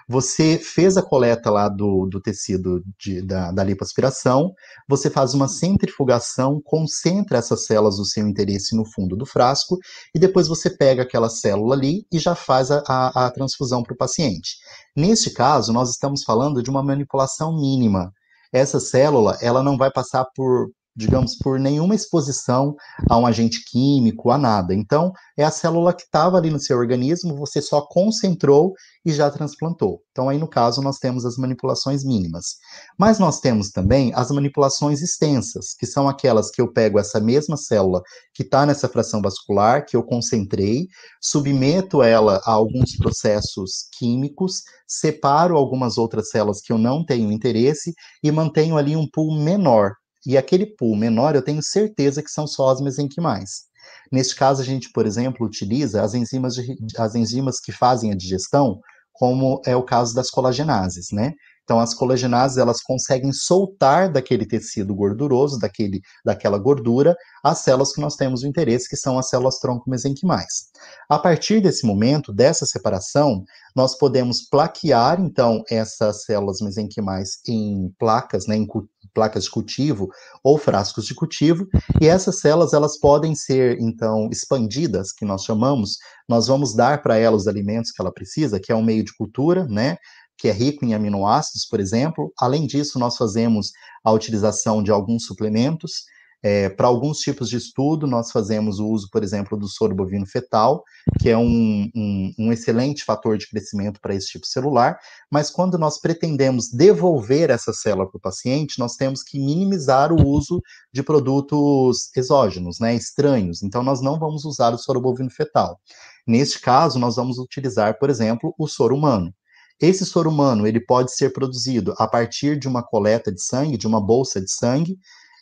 [0.09, 4.55] você fez a coleta lá do, do tecido de, da, da lipoaspiração,
[4.87, 9.77] você faz uma centrifugação, concentra essas células do seu interesse no fundo do frasco,
[10.15, 13.93] e depois você pega aquela célula ali e já faz a, a, a transfusão para
[13.93, 14.57] o paciente.
[14.97, 18.11] Neste caso, nós estamos falando de uma manipulação mínima.
[18.51, 22.75] Essa célula, ela não vai passar por, digamos, por nenhuma exposição
[23.09, 24.73] a um agente químico, a nada.
[24.73, 28.73] Então, é a célula que estava ali no seu organismo, você só concentrou
[29.05, 30.01] e já transplantou.
[30.11, 32.57] Então, aí no caso, nós temos as manipulações mínimas.
[32.97, 37.55] Mas nós temos também as manipulações extensas, que são aquelas que eu pego essa mesma
[37.55, 38.01] célula
[38.33, 40.87] que está nessa fração vascular, que eu concentrei,
[41.21, 47.93] submeto ela a alguns processos químicos, separo algumas outras células que eu não tenho interesse
[48.21, 49.93] e mantenho ali um pool menor
[50.25, 53.69] e aquele pool menor, eu tenho certeza que são só as mesenquimais.
[54.11, 58.15] Neste caso, a gente, por exemplo, utiliza as enzimas, de, as enzimas que fazem a
[58.15, 58.79] digestão,
[59.13, 61.33] como é o caso das colagenases, né?
[61.69, 68.01] Então, as colagenases, elas conseguem soltar daquele tecido gorduroso, daquele, daquela gordura, as células que
[68.01, 70.71] nós temos o interesse, que são as células tronco mesenquimais.
[71.07, 73.43] A partir desse momento, dessa separação,
[73.75, 78.67] nós podemos plaquear, então, essas células mesenquimais em placas, né, em
[79.13, 80.09] placas de cultivo
[80.43, 81.67] ou frascos de cultivo,
[82.01, 87.15] e essas células elas podem ser então expandidas, que nós chamamos, nós vamos dar para
[87.15, 89.97] ela os alimentos que ela precisa, que é um meio de cultura, né?
[90.39, 92.31] Que é rico em aminoácidos, por exemplo.
[92.39, 93.71] Além disso, nós fazemos
[94.03, 96.05] a utilização de alguns suplementos
[96.41, 100.25] é, Para alguns tipos de estudo, nós fazemos o uso, por exemplo, do soro bovino
[100.25, 100.83] fetal,
[101.19, 104.97] que é um, um, um excelente fator de crescimento para esse tipo celular,
[105.29, 110.25] mas quando nós pretendemos devolver essa célula para o paciente, nós temos que minimizar o
[110.25, 110.61] uso
[110.93, 113.61] de produtos exógenos, né, estranhos.
[113.61, 115.77] Então, nós não vamos usar o soro bovino fetal.
[116.25, 119.33] Neste caso, nós vamos utilizar, por exemplo, o soro humano.
[119.81, 123.87] Esse soro humano ele pode ser produzido a partir de uma coleta de sangue, de
[123.87, 124.99] uma bolsa de sangue,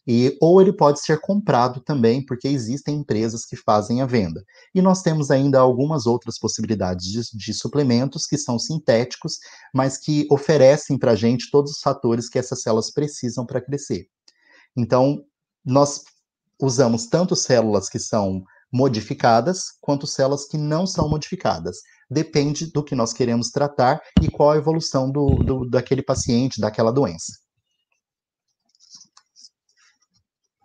[0.07, 4.41] e, ou ele pode ser comprado também, porque existem empresas que fazem a venda.
[4.73, 9.37] E nós temos ainda algumas outras possibilidades de, de suplementos que são sintéticos,
[9.73, 14.07] mas que oferecem para a gente todos os fatores que essas células precisam para crescer.
[14.77, 15.21] Então,
[15.65, 16.03] nós
[16.61, 21.79] usamos tanto células que são modificadas, quanto células que não são modificadas.
[22.09, 26.91] Depende do que nós queremos tratar e qual a evolução do, do daquele paciente, daquela
[26.91, 27.33] doença.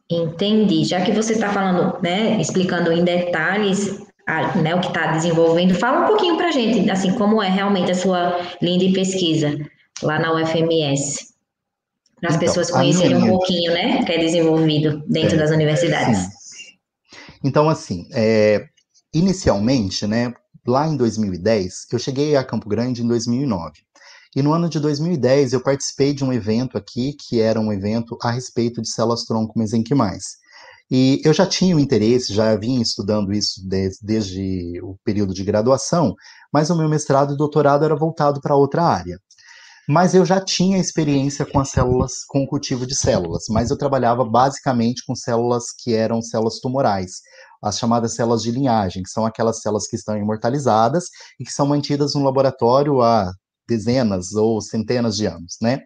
[0.08, 0.84] Entendi.
[0.84, 5.74] Já que você está falando, né, explicando em detalhes a, né, o que está desenvolvendo,
[5.74, 9.58] fala um pouquinho para a gente, assim, como é realmente a sua linha de pesquisa
[10.02, 11.32] lá na UFMS,
[12.20, 13.26] para as então, pessoas conhecerem minha...
[13.26, 16.18] um pouquinho, né, que é desenvolvido dentro é, das universidades.
[16.18, 16.78] Sim.
[17.42, 18.66] Então, assim, é,
[19.12, 20.32] inicialmente, né,
[20.66, 23.72] lá em 2010, eu cheguei a Campo Grande em 2009.
[24.34, 28.16] E no ano de 2010 eu participei de um evento aqui, que era um evento
[28.22, 30.40] a respeito de células tronco mesenquimais.
[30.90, 35.44] E eu já tinha o interesse, já vinha estudando isso desde, desde o período de
[35.44, 36.14] graduação,
[36.52, 39.18] mas o meu mestrado e doutorado era voltado para outra área.
[39.92, 43.76] Mas eu já tinha experiência com as células, com o cultivo de células, mas eu
[43.76, 47.20] trabalhava basicamente com células que eram células tumorais,
[47.62, 51.04] as chamadas células de linhagem, que são aquelas células que estão imortalizadas
[51.38, 53.30] e que são mantidas no laboratório há
[53.68, 55.80] dezenas ou centenas de anos, né?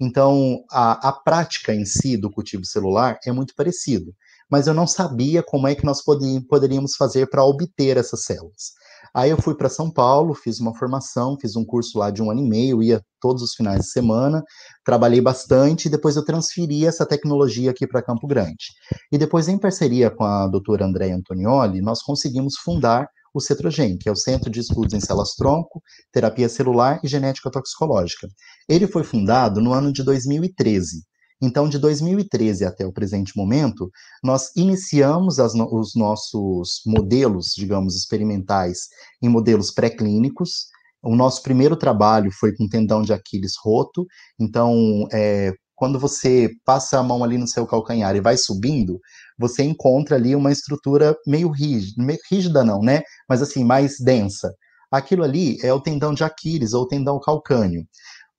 [0.00, 4.12] Então, a, a prática em si do cultivo celular é muito parecido,
[4.50, 8.72] mas eu não sabia como é que nós poderíamos fazer para obter essas células.
[9.14, 12.30] Aí eu fui para São Paulo, fiz uma formação, fiz um curso lá de um
[12.30, 14.42] ano e meio, ia todos os finais de semana,
[14.84, 18.66] trabalhei bastante e depois eu transferi essa tecnologia aqui para Campo Grande.
[19.12, 24.08] E depois, em parceria com a doutora Andréa Antonioli, nós conseguimos fundar o CETROGEN, que
[24.08, 28.28] é o Centro de Estudos em Células-Tronco, Terapia Celular e Genética Toxicológica.
[28.68, 31.02] Ele foi fundado no ano de 2013.
[31.42, 33.90] Então, de 2013 até o presente momento,
[34.22, 38.86] nós iniciamos no os nossos modelos, digamos, experimentais
[39.20, 40.66] em modelos pré-clínicos.
[41.02, 44.06] O nosso primeiro trabalho foi com tendão de Aquiles roto.
[44.38, 49.00] Então, é, quando você passa a mão ali no seu calcanhar e vai subindo,
[49.36, 53.02] você encontra ali uma estrutura meio rígida, meio rígida não, né?
[53.28, 54.54] Mas assim, mais densa.
[54.92, 57.84] Aquilo ali é o tendão de Aquiles ou tendão calcâneo.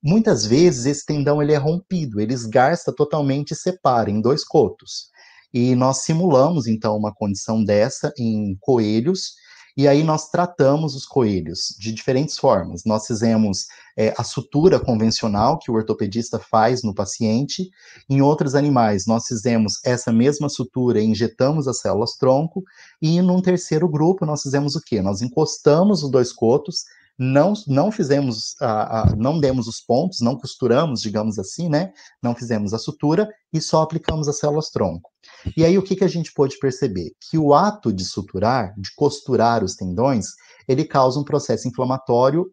[0.03, 5.09] Muitas vezes esse tendão ele é rompido, ele esgarça totalmente e separa em dois cotos.
[5.53, 9.35] E nós simulamos então uma condição dessa em coelhos
[9.75, 12.83] e aí nós tratamos os coelhos de diferentes formas.
[12.85, 13.65] Nós fizemos
[13.97, 17.71] é, a sutura convencional que o ortopedista faz no paciente.
[18.07, 22.63] Em outros animais, nós fizemos essa mesma sutura e injetamos as células tronco.
[23.01, 25.01] E num terceiro grupo, nós fizemos o quê?
[25.01, 26.83] Nós encostamos os dois cotos,
[27.17, 31.91] não, não fizemos, a, a, não demos os pontos, não costuramos, digamos assim, né?
[32.21, 35.11] Não fizemos a sutura e só aplicamos as células tronco.
[35.55, 37.11] E aí o que, que a gente pôde perceber?
[37.29, 40.27] Que o ato de suturar, de costurar os tendões,
[40.67, 42.45] ele causa um processo inflamatório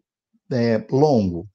[0.51, 1.47] é, longo.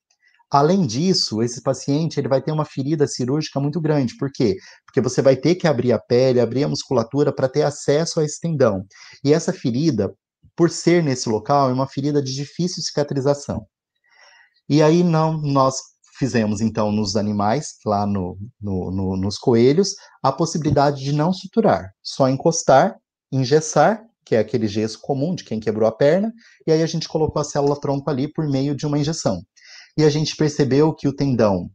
[0.51, 4.17] Além disso, esse paciente ele vai ter uma ferida cirúrgica muito grande.
[4.17, 4.57] Por quê?
[4.85, 8.25] Porque você vai ter que abrir a pele, abrir a musculatura para ter acesso a
[8.25, 8.85] esse tendão.
[9.25, 10.15] E essa ferida,
[10.57, 13.67] por ser nesse local, é uma ferida de difícil cicatrização.
[14.69, 15.77] E aí não, nós
[16.19, 21.91] fizemos então nos animais, lá no, no, no, nos coelhos, a possibilidade de não suturar,
[22.03, 22.97] só encostar,
[23.31, 26.33] engessar, que é aquele gesso comum de quem quebrou a perna,
[26.67, 29.43] e aí a gente colocou a célula tronco ali por meio de uma injeção.
[29.97, 31.71] E a gente percebeu que o tendão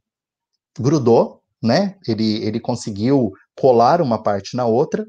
[0.77, 1.95] grudou, né?
[2.07, 5.05] Ele, ele conseguiu colar uma parte na outra.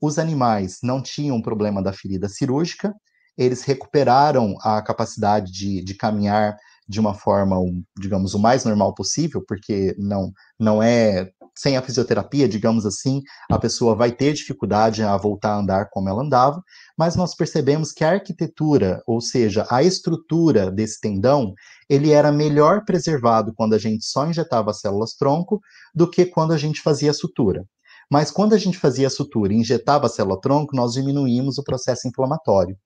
[0.00, 2.94] Os animais não tinham problema da ferida cirúrgica,
[3.36, 6.56] eles recuperaram a capacidade de, de caminhar
[6.88, 7.56] de uma forma,
[7.98, 13.58] digamos, o mais normal possível, porque não, não é sem a fisioterapia, digamos assim, a
[13.58, 16.62] pessoa vai ter dificuldade a voltar a andar como ela andava,
[16.98, 21.54] mas nós percebemos que a arquitetura, ou seja, a estrutura desse tendão,
[21.88, 25.60] ele era melhor preservado quando a gente só injetava células tronco
[25.94, 27.64] do que quando a gente fazia sutura.
[28.10, 31.62] Mas quando a gente fazia a sutura e injetava a célula tronco, nós diminuímos o
[31.62, 32.76] processo inflamatório.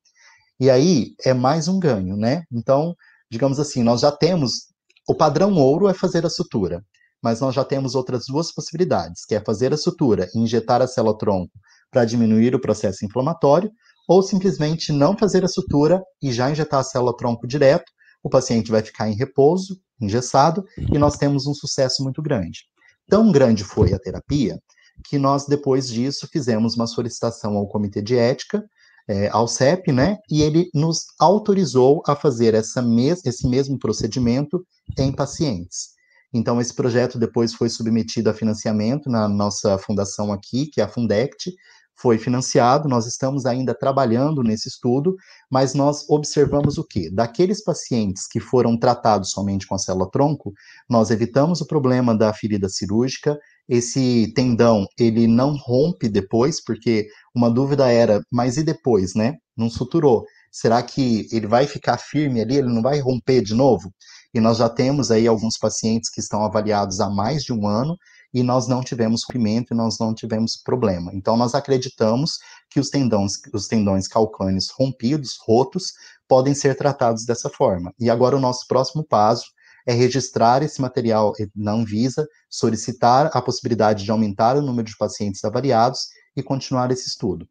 [0.61, 2.45] E aí é mais um ganho, né?
[2.53, 2.95] Então,
[3.31, 4.75] digamos assim, nós já temos
[5.07, 6.83] o padrão ouro é fazer a sutura,
[7.23, 10.87] mas nós já temos outras duas possibilidades, que é fazer a sutura e injetar a
[10.87, 11.53] célula tronco
[11.91, 13.71] para diminuir o processo inflamatório,
[14.09, 17.91] ou simplesmente não fazer a sutura e já injetar a célula tronco direto,
[18.23, 22.61] o paciente vai ficar em repouso, engessado, e nós temos um sucesso muito grande.
[23.09, 24.59] Tão grande foi a terapia
[25.05, 28.65] que nós, depois disso, fizemos uma solicitação ao Comitê de Ética
[29.09, 30.19] é, ao CEP, né?
[30.31, 34.65] E ele nos autorizou a fazer essa mes esse mesmo procedimento
[34.99, 35.95] em pacientes.
[36.33, 40.89] Então, esse projeto depois foi submetido a financiamento na nossa fundação aqui, que é a
[40.89, 41.53] Fundect,
[41.97, 45.15] foi financiado, nós estamos ainda trabalhando nesse estudo,
[45.49, 47.09] mas nós observamos o quê?
[47.13, 50.53] Daqueles pacientes que foram tratados somente com a célula tronco,
[50.91, 57.51] nós evitamos o problema da ferida cirúrgica, esse tendão, ele não rompe depois, porque uma
[57.51, 59.35] dúvida era, mas e depois, né?
[59.57, 60.25] Não suturou.
[60.53, 63.93] Será que ele vai ficar firme ali, ele não vai romper de novo?
[64.33, 67.97] E nós já temos aí alguns pacientes que estão avaliados há mais de um ano,
[68.35, 71.13] e nós não tivemos rompimento e nós não tivemos problema.
[71.15, 72.33] Então, nós acreditamos
[72.69, 75.93] que os tendões, os tendões calcâneos rompidos, rotos,
[76.27, 77.95] podem ser tratados dessa forma.
[77.99, 79.54] E agora o nosso próximo passo
[79.87, 85.45] é registrar esse material na Anvisa, solicitar a possibilidade de aumentar o número de pacientes
[85.45, 86.01] avaliados
[86.37, 87.47] e continuar esse estudo.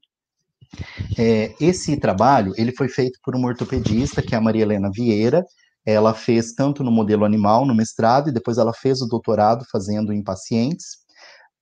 [1.18, 5.46] É, esse trabalho ele foi feito por uma ortopedista, que é a Maria Helena Vieira,
[5.86, 10.14] ela fez tanto no modelo animal, no mestrado, e depois ela fez o doutorado fazendo
[10.14, 11.03] em pacientes.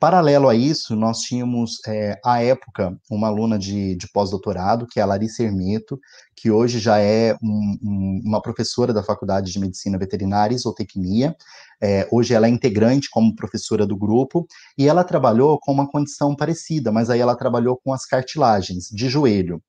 [0.01, 5.03] Paralelo a isso, nós tínhamos, é, à época, uma aluna de, de pós-doutorado, que é
[5.03, 5.99] a Larissa Hermeto,
[6.35, 11.35] que hoje já é um, um, uma professora da Faculdade de Medicina Veterinária e Zootecnia.
[11.79, 16.35] É, hoje ela é integrante como professora do grupo, e ela trabalhou com uma condição
[16.35, 19.61] parecida, mas aí ela trabalhou com as cartilagens de joelho.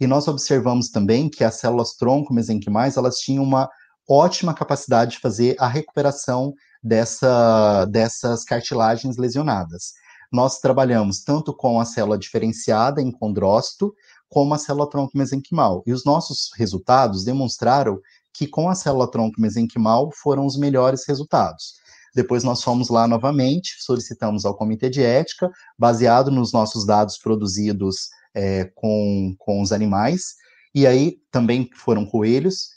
[0.00, 3.70] E nós observamos também que as células tronco mesenquimais, elas tinham uma
[4.08, 9.92] ótima capacidade de fazer a recuperação dessa, dessas cartilagens lesionadas.
[10.32, 13.94] Nós trabalhamos tanto com a célula diferenciada em condrócito,
[14.28, 15.82] como a célula tronco mesenquimal.
[15.86, 18.00] E os nossos resultados demonstraram
[18.32, 21.74] que com a célula tronco mesenquimal foram os melhores resultados.
[22.14, 28.08] Depois nós fomos lá novamente, solicitamos ao comitê de ética, baseado nos nossos dados produzidos
[28.34, 30.34] é, com, com os animais,
[30.74, 32.70] e aí também foram coelhos,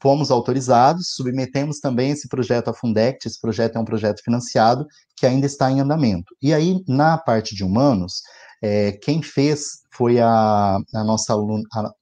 [0.00, 4.86] fomos autorizados, submetemos também esse projeto à Fundect, esse projeto é um projeto financiado
[5.16, 6.34] que ainda está em andamento.
[6.40, 8.22] E aí, na parte de humanos,
[8.62, 11.34] é, quem fez foi a, a nossa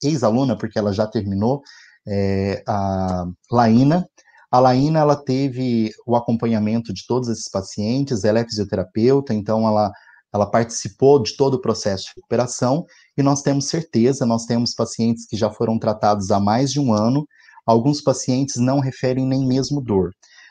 [0.02, 1.62] ex-aluna, porque ela já terminou,
[2.06, 4.06] é, a Laína.
[4.50, 9.92] A Laína, ela teve o acompanhamento de todos esses pacientes, ela é fisioterapeuta, então ela,
[10.32, 12.84] ela participou de todo o processo de recuperação,
[13.16, 16.92] e nós temos certeza, nós temos pacientes que já foram tratados há mais de um
[16.92, 17.26] ano,
[17.66, 20.10] alguns pacientes não referem nem mesmo dor.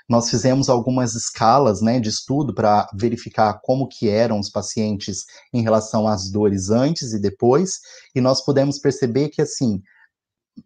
[0.09, 5.61] Nós fizemos algumas escalas né, de estudo para verificar como que eram os pacientes em
[5.61, 7.79] relação às dores antes e depois,
[8.13, 9.81] e nós pudemos perceber que, assim,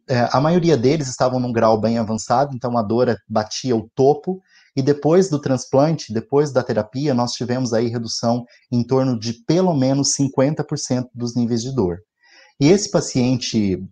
[0.09, 4.41] é, a maioria deles estavam num grau bem avançado, então a dor batia o topo,
[4.75, 9.73] e depois do transplante, depois da terapia, nós tivemos aí redução em torno de pelo
[9.73, 11.97] menos 50% dos níveis de dor.
[12.59, 13.83] E esse paciente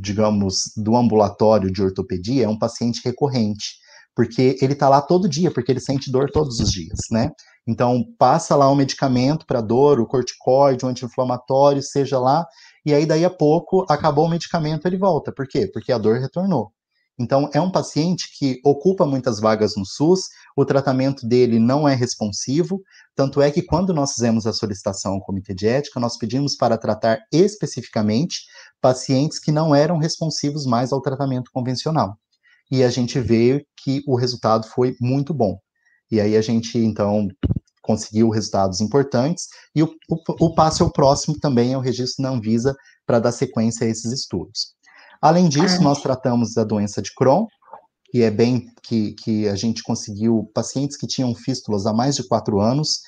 [0.00, 3.76] digamos, do ambulatório de ortopedia é um paciente recorrente,
[4.14, 7.30] porque ele está lá todo dia, porque ele sente dor todos os dias, né?
[7.66, 12.46] Então, passa lá o um medicamento para dor, o corticóide, o anti-inflamatório, seja lá,
[12.84, 15.32] e aí daí a pouco acabou o medicamento, ele volta.
[15.32, 15.68] Por quê?
[15.72, 16.72] Porque a dor retornou.
[17.20, 20.22] Então, é um paciente que ocupa muitas vagas no SUS,
[20.56, 22.80] o tratamento dele não é responsivo,
[23.14, 26.78] tanto é que quando nós fizemos a solicitação ao Comitê de Ética, nós pedimos para
[26.78, 28.40] tratar especificamente
[28.80, 32.16] pacientes que não eram responsivos mais ao tratamento convencional.
[32.70, 35.58] E a gente vê que o resultado foi muito bom.
[36.10, 37.28] E aí a gente, então,
[37.82, 42.22] conseguiu resultados importantes, e o, o, o passo é o próximo também, é o registro
[42.22, 44.74] na Anvisa, para dar sequência a esses estudos.
[45.20, 45.82] Além disso, ah.
[45.82, 47.46] nós tratamos da doença de Crohn,
[48.10, 52.26] que é bem que, que a gente conseguiu pacientes que tinham fístulas há mais de
[52.26, 53.00] quatro anos,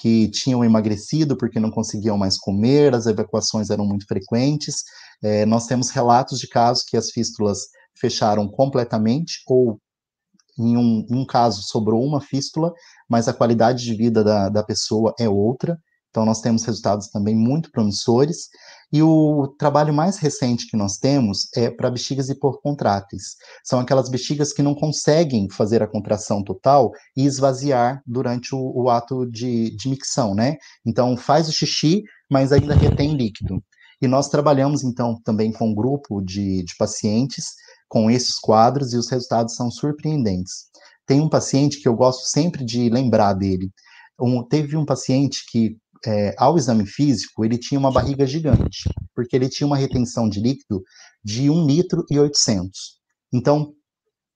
[0.00, 4.82] que tinham emagrecido porque não conseguiam mais comer, as evacuações eram muito frequentes.
[5.22, 7.58] É, nós temos relatos de casos que as fístulas
[7.98, 9.80] fecharam completamente, ou
[10.58, 12.72] em um, em um caso sobrou uma fístula,
[13.08, 15.78] mas a qualidade de vida da, da pessoa é outra.
[16.16, 18.48] Então, nós temos resultados também muito promissores.
[18.90, 23.34] E o trabalho mais recente que nós temos é para bexigas hipocontráteis.
[23.62, 28.88] São aquelas bexigas que não conseguem fazer a contração total e esvaziar durante o, o
[28.88, 30.56] ato de, de micção, né?
[30.86, 33.62] Então, faz o xixi, mas ainda retém líquido.
[34.00, 37.44] E nós trabalhamos, então, também com um grupo de, de pacientes
[37.90, 40.70] com esses quadros e os resultados são surpreendentes.
[41.06, 43.70] Tem um paciente que eu gosto sempre de lembrar dele.
[44.18, 49.36] Um, teve um paciente que é, ao exame físico, ele tinha uma barriga gigante, porque
[49.36, 50.82] ele tinha uma retenção de líquido
[51.24, 52.96] de 1 litro e 800.
[53.32, 53.72] Então,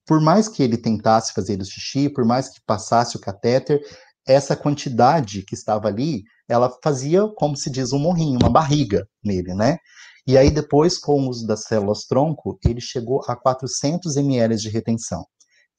[0.06, 3.80] por mais que ele tentasse fazer o xixi, por mais que passasse o catéter,
[4.26, 9.54] essa quantidade que estava ali, ela fazia, como se diz, um morrinho, uma barriga nele,
[9.54, 9.78] né?
[10.26, 14.68] E aí depois, com o uso das células tronco, ele chegou a 400 ml de
[14.68, 15.24] retenção.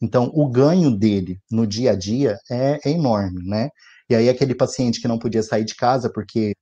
[0.01, 3.69] Então, o ganho dele no dia a dia é, é enorme, né?
[4.11, 6.53] E aí aquele paciente que não podia sair de casa porque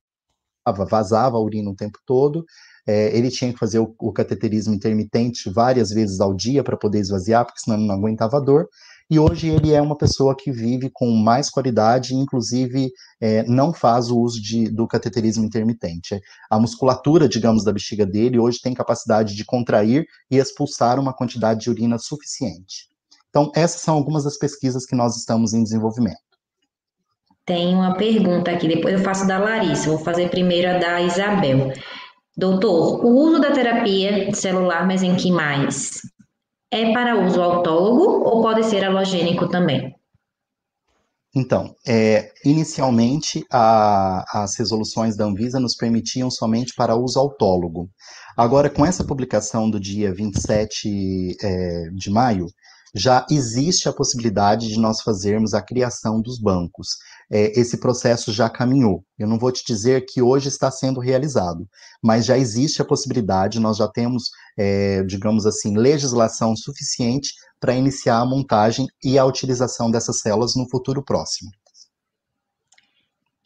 [0.88, 2.44] vazava a urina o tempo todo,
[2.86, 7.00] é, ele tinha que fazer o, o, cateterismo intermitente várias vezes ao dia para poder
[7.00, 8.68] esvaziar, porque senão não aguentava a dor.
[9.10, 14.12] E hoje ele é uma pessoa que vive com mais qualidade, inclusive é, não faz
[14.12, 16.20] o uso de, do cateterismo intermitente.
[16.48, 21.62] A musculatura, digamos, da bexiga dele hoje tem capacidade de contrair e expulsar uma quantidade
[21.62, 22.88] de urina suficiente.
[23.28, 26.29] Então, essas são algumas das pesquisas que nós estamos em desenvolvimento.
[27.44, 31.72] Tem uma pergunta aqui, depois eu faço da Larissa, vou fazer primeiro a da Isabel.
[32.36, 36.00] Doutor, o uso da terapia celular mesenquimais
[36.70, 39.94] é para uso autólogo ou pode ser halogênico também?
[41.34, 47.88] Então, é, inicialmente a, as resoluções da Anvisa nos permitiam somente para uso autólogo.
[48.36, 52.46] Agora, com essa publicação do dia 27 é, de maio,
[52.94, 56.88] já existe a possibilidade de nós fazermos a criação dos bancos.
[57.30, 59.04] É, esse processo já caminhou.
[59.18, 61.66] Eu não vou te dizer que hoje está sendo realizado,
[62.02, 68.18] mas já existe a possibilidade, nós já temos, é, digamos assim, legislação suficiente para iniciar
[68.18, 71.50] a montagem e a utilização dessas células no futuro próximo.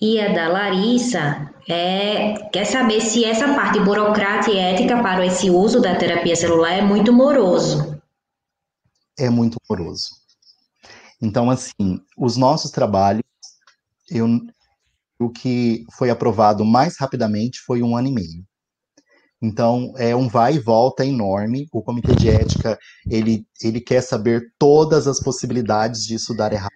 [0.01, 5.51] E a da Larissa é, quer saber se essa parte burocrática e ética para esse
[5.51, 7.95] uso da terapia celular é muito moroso
[9.19, 10.11] é muito moroso.
[11.21, 13.24] Então, assim, os nossos trabalhos,
[14.11, 14.27] eu,
[15.19, 18.45] o que foi aprovado mais rapidamente foi um ano e meio.
[19.43, 21.67] Então, é um vai e volta enorme.
[21.73, 22.79] O comitê de ética,
[23.11, 26.71] ele, ele quer saber todas as possibilidades disso dar errado,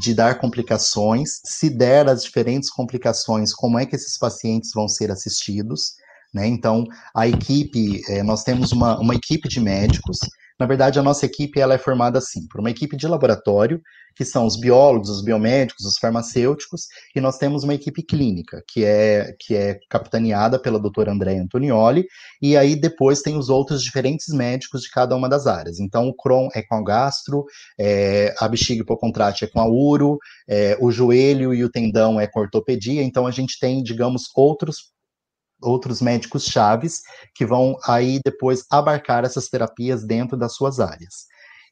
[0.00, 1.40] de dar complicações.
[1.44, 5.92] Se der as diferentes complicações, como é que esses pacientes vão ser assistidos?
[6.34, 6.48] Né?
[6.48, 6.84] Então,
[7.14, 10.18] a equipe, é, nós temos uma, uma equipe de médicos
[10.58, 13.80] na verdade, a nossa equipe ela é formada assim, por uma equipe de laboratório,
[14.16, 18.82] que são os biólogos, os biomédicos, os farmacêuticos, e nós temos uma equipe clínica, que
[18.82, 22.06] é, que é capitaneada pela doutora Andréa Antonioli,
[22.40, 25.78] e aí depois tem os outros diferentes médicos de cada uma das áreas.
[25.78, 27.44] Então, o Crohn é com a gastro,
[27.78, 32.26] é, a bexiga hipocontrate é com a uro, é, o joelho e o tendão é
[32.26, 34.95] com ortopedia, então a gente tem, digamos, outros
[35.62, 37.00] outros médicos chaves
[37.34, 41.26] que vão aí depois abarcar essas terapias dentro das suas áreas.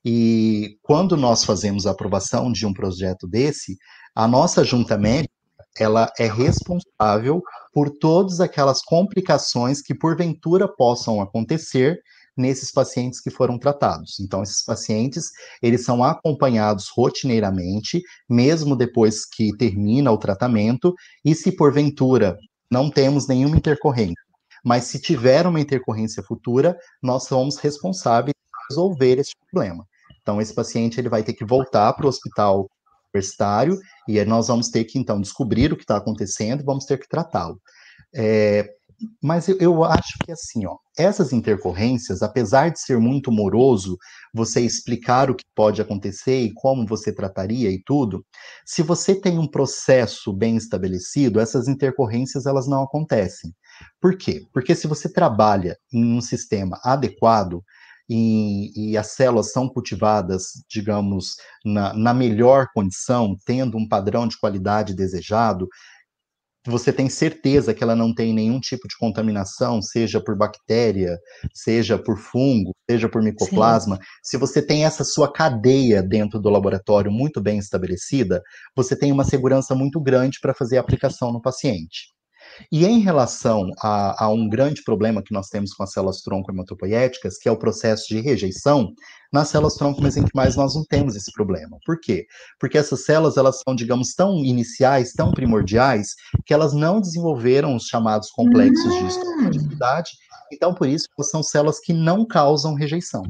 [0.05, 3.77] E quando nós fazemos a aprovação de um projeto desse,
[4.15, 5.33] a nossa junta médica
[5.79, 12.01] ela é responsável por todas aquelas complicações que porventura possam acontecer
[12.37, 14.19] nesses pacientes que foram tratados.
[14.21, 15.31] Então, esses pacientes,
[15.63, 22.37] eles são acompanhados rotineiramente, mesmo depois que termina o tratamento, e se porventura
[22.75, 24.25] não temos nenhuma intercorrência.
[24.65, 29.87] Mas se tiver uma intercorrência futura, nós somos responsáveis por resolver esse problema.
[30.21, 32.69] Então, esse paciente ele vai ter que voltar para o hospital
[33.15, 36.99] universitário e nós vamos ter que, então, descobrir o que está acontecendo e vamos ter
[36.99, 37.61] que tratá-lo.
[38.13, 38.69] É,
[39.23, 43.97] mas eu, eu, acho que assim, ó, essas intercorrências, apesar de ser muito moroso
[44.33, 48.25] você explicar o que pode acontecer e como você trataria e tudo,
[48.65, 53.53] se você tem um processo bem estabelecido, essas intercorrências elas não acontecem.
[54.01, 54.43] Por quê?
[54.53, 57.63] Porque se você trabalha em um sistema adequado,
[58.09, 64.39] e, e, as células são cultivadas, digamos, na, na, melhor condição, tendo um padrão de
[64.39, 65.67] qualidade desejado,
[66.67, 71.19] você tem certeza que ela não tem nenhum tipo de contaminação, seja por bactéria,
[71.53, 74.03] seja por fungo, seja por micoplasma, Sim.
[74.23, 78.43] se você tem essa sua cadeia dentro do laboratório muito bem estabelecida,
[78.75, 82.14] você tem uma segurança muito grande para fazer a aplicação no paciente.
[82.71, 86.51] E em relação a, a, um grande problema que nós temos com as células tronco
[86.51, 88.93] hematopoéticas, que é o processo de rejeição,
[89.33, 91.77] nas células tronco mesenquimais nós não temos esse problema.
[91.85, 92.27] Por quê?
[92.61, 96.15] Porque essas células elas são, digamos, tão iniciais, tão primordiais,
[96.47, 100.11] que elas não desenvolveram os chamados complexos de histoatividade.
[100.53, 103.25] Então, por isso, são células que não causam rejeição.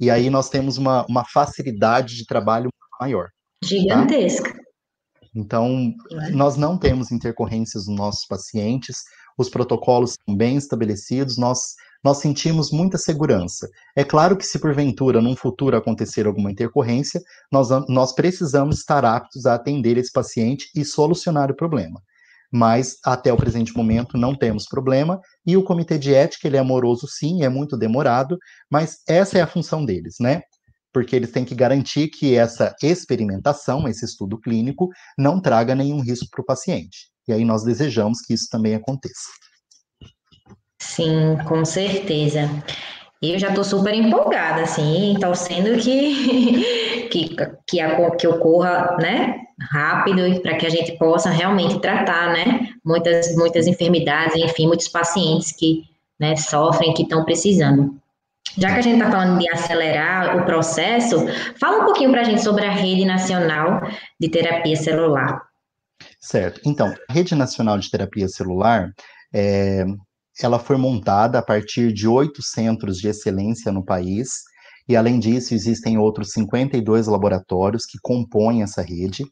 [0.00, 2.68] E aí nós temos uma, uma facilidade de trabalho
[3.00, 3.26] maior.
[3.26, 3.68] Tá?
[3.68, 4.52] Gigantesca.
[4.52, 4.60] Tá?
[5.34, 5.94] Então,
[6.32, 9.02] nós não temos intercorrências nos nossos pacientes,
[9.38, 11.74] os protocolos são bem estabelecidos, nós,
[12.04, 13.68] nós sentimos muita segurança.
[13.96, 17.20] É claro que, se porventura, num futuro acontecer alguma intercorrência,
[17.50, 22.02] nós, nós precisamos estar aptos a atender esse paciente e solucionar o problema.
[22.52, 26.60] Mas, até o presente momento, não temos problema, e o comitê de ética, ele é
[26.60, 28.36] amoroso sim, é muito demorado,
[28.70, 30.42] mas essa é a função deles, né?
[30.92, 34.88] Porque eles têm que garantir que essa experimentação, esse estudo clínico,
[35.18, 37.10] não traga nenhum risco para o paciente.
[37.26, 39.30] E aí nós desejamos que isso também aconteça.
[40.80, 42.50] Sim, com certeza.
[43.22, 47.36] Eu já estou super empolgada, assim, torcendo que, que,
[47.68, 49.36] que, a, que ocorra, né,
[49.70, 55.52] rápido para que a gente possa realmente tratar, né, muitas, muitas enfermidades, enfim, muitos pacientes
[55.52, 55.84] que,
[56.18, 58.01] né, sofrem, que estão precisando.
[58.56, 61.16] Já que a gente está falando de acelerar o processo,
[61.58, 63.80] fala um pouquinho para a gente sobre a Rede Nacional
[64.20, 65.42] de Terapia Celular.
[66.20, 66.60] Certo.
[66.64, 68.90] Então, a Rede Nacional de Terapia Celular,
[69.34, 69.84] é,
[70.40, 74.42] ela foi montada a partir de oito centros de excelência no país,
[74.88, 79.24] e além disso, existem outros 52 laboratórios que compõem essa rede.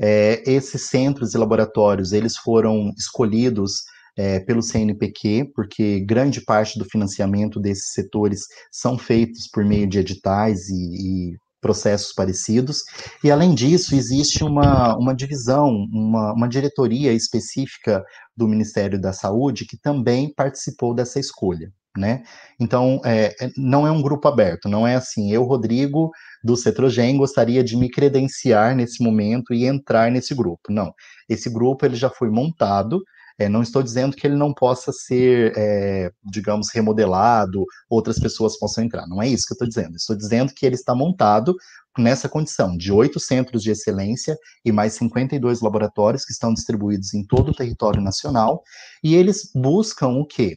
[0.00, 3.82] É, esses centros e laboratórios, eles foram escolhidos
[4.18, 8.40] é, pelo CNPq, porque grande parte do financiamento desses setores
[8.72, 12.82] são feitos por meio de editais e, e processos parecidos.
[13.22, 18.04] E, além disso, existe uma, uma divisão, uma, uma diretoria específica
[18.36, 21.72] do Ministério da Saúde que também participou dessa escolha.
[21.96, 22.22] Né?
[22.60, 26.10] Então, é, é não é um grupo aberto, não é assim, eu, Rodrigo,
[26.44, 30.70] do Cetrogen, gostaria de me credenciar nesse momento e entrar nesse grupo.
[30.70, 30.92] Não,
[31.28, 33.02] esse grupo ele já foi montado,
[33.38, 38.84] é, não estou dizendo que ele não possa ser, é, digamos, remodelado, outras pessoas possam
[38.84, 39.06] entrar.
[39.06, 39.96] Não é isso que eu estou dizendo.
[39.96, 41.54] Estou dizendo que ele está montado
[41.96, 47.24] nessa condição de oito centros de excelência e mais 52 laboratórios que estão distribuídos em
[47.24, 48.62] todo o território nacional,
[49.02, 50.56] e eles buscam o quê?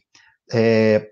[0.52, 1.08] É,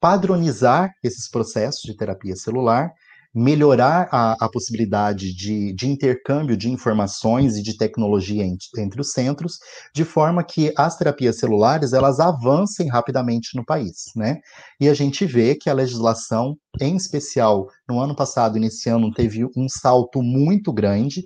[0.00, 2.92] padronizar esses processos de terapia celular
[3.34, 9.12] melhorar a, a possibilidade de, de, intercâmbio de informações e de tecnologia entre, entre, os
[9.12, 9.58] centros,
[9.94, 14.38] de forma que as terapias celulares elas avancem rapidamente no país, né?
[14.80, 19.68] E a gente vê que a legislação, em especial no ano passado ano, teve um
[19.68, 21.24] salto muito grande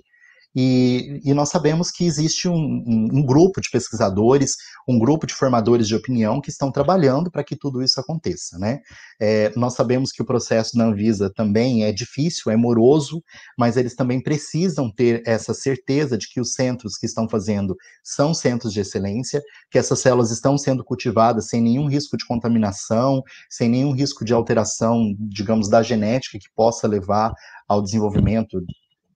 [0.55, 4.55] e, e, nós sabemos que existe um, um, um, grupo de pesquisadores,
[4.87, 8.79] um grupo de formadores de opinião que estão trabalhando para que tudo isso aconteça, né?
[9.19, 13.23] É, nós sabemos que o processo da Anvisa também é difícil, é moroso,
[13.57, 18.31] mas eles também precisam ter essa certeza de que os centros que estão fazendo são
[18.31, 19.41] centros de excelência,
[19.71, 24.33] que essas células estão sendo cultivadas sem nenhum risco de contaminação, sem nenhum risco de
[24.33, 27.33] alteração, digamos, da genética que possa levar
[27.67, 28.61] ao desenvolvimento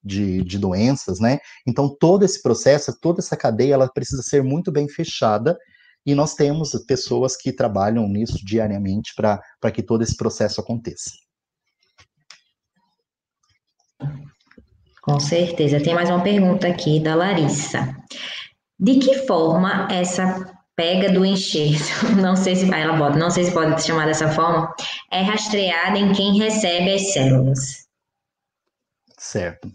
[0.02, 1.38] de, de doenças, né?
[1.66, 5.56] Então, todo esse processo, toda essa cadeia, ela precisa ser muito bem fechada
[6.06, 11.10] e nós temos pessoas que trabalham nisso diariamente para que todo esse processo aconteça.
[15.02, 15.82] Com certeza.
[15.82, 17.96] Tem mais uma pergunta aqui da Larissa.
[18.78, 23.82] De que forma essa pega do enxerto, não sei se ela não sei se pode
[23.82, 24.72] chamar dessa forma,
[25.10, 27.77] é rastreada em quem recebe as células?
[29.30, 29.70] Certo.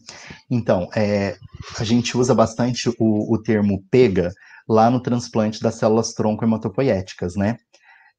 [0.49, 1.38] Então, é,
[1.78, 4.32] a gente usa bastante o, o termo pega
[4.68, 7.58] lá no transplante das células tronco hematopoéticas, né?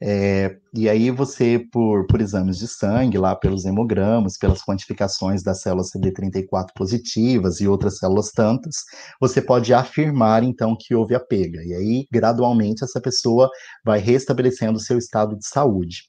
[0.01, 5.61] É, e aí você, por, por exames de sangue, lá pelos hemogramas, pelas quantificações das
[5.61, 8.77] células CD34 positivas e outras células tantas,
[9.21, 11.61] você pode afirmar, então, que houve a pega.
[11.65, 13.51] E aí, gradualmente, essa pessoa
[13.85, 16.05] vai restabelecendo o seu estado de saúde.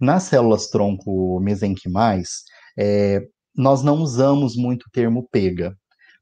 [0.00, 2.44] Nas células tronco mesenquimais,
[2.78, 3.20] é,
[3.56, 5.76] nós não usamos muito o termo pega.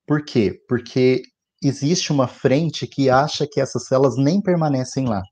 [0.07, 0.59] Por quê?
[0.68, 1.22] Porque
[1.62, 5.22] existe uma frente que acha que essas células nem permanecem lá.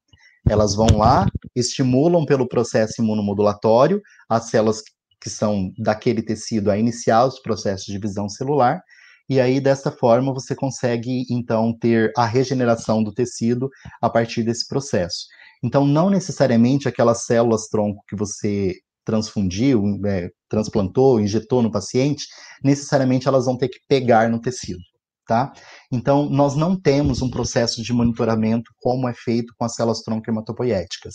[0.48, 4.82] Elas vão lá, estimulam pelo processo imunomodulatório as células
[5.20, 8.80] que são daquele tecido a iniciar os processos de divisão celular,
[9.28, 13.68] e aí dessa forma você consegue então ter a regeneração do tecido
[14.00, 15.26] a partir desse processo.
[15.62, 18.74] Então, não necessariamente aquelas células tronco que você
[19.08, 22.26] transfundiu, é, transplantou, injetou no paciente,
[22.62, 24.80] necessariamente elas vão ter que pegar no tecido,
[25.26, 25.50] tá?
[25.90, 30.30] Então, nós não temos um processo de monitoramento como é feito com as células tronco
[30.30, 31.14] hematopoéticas.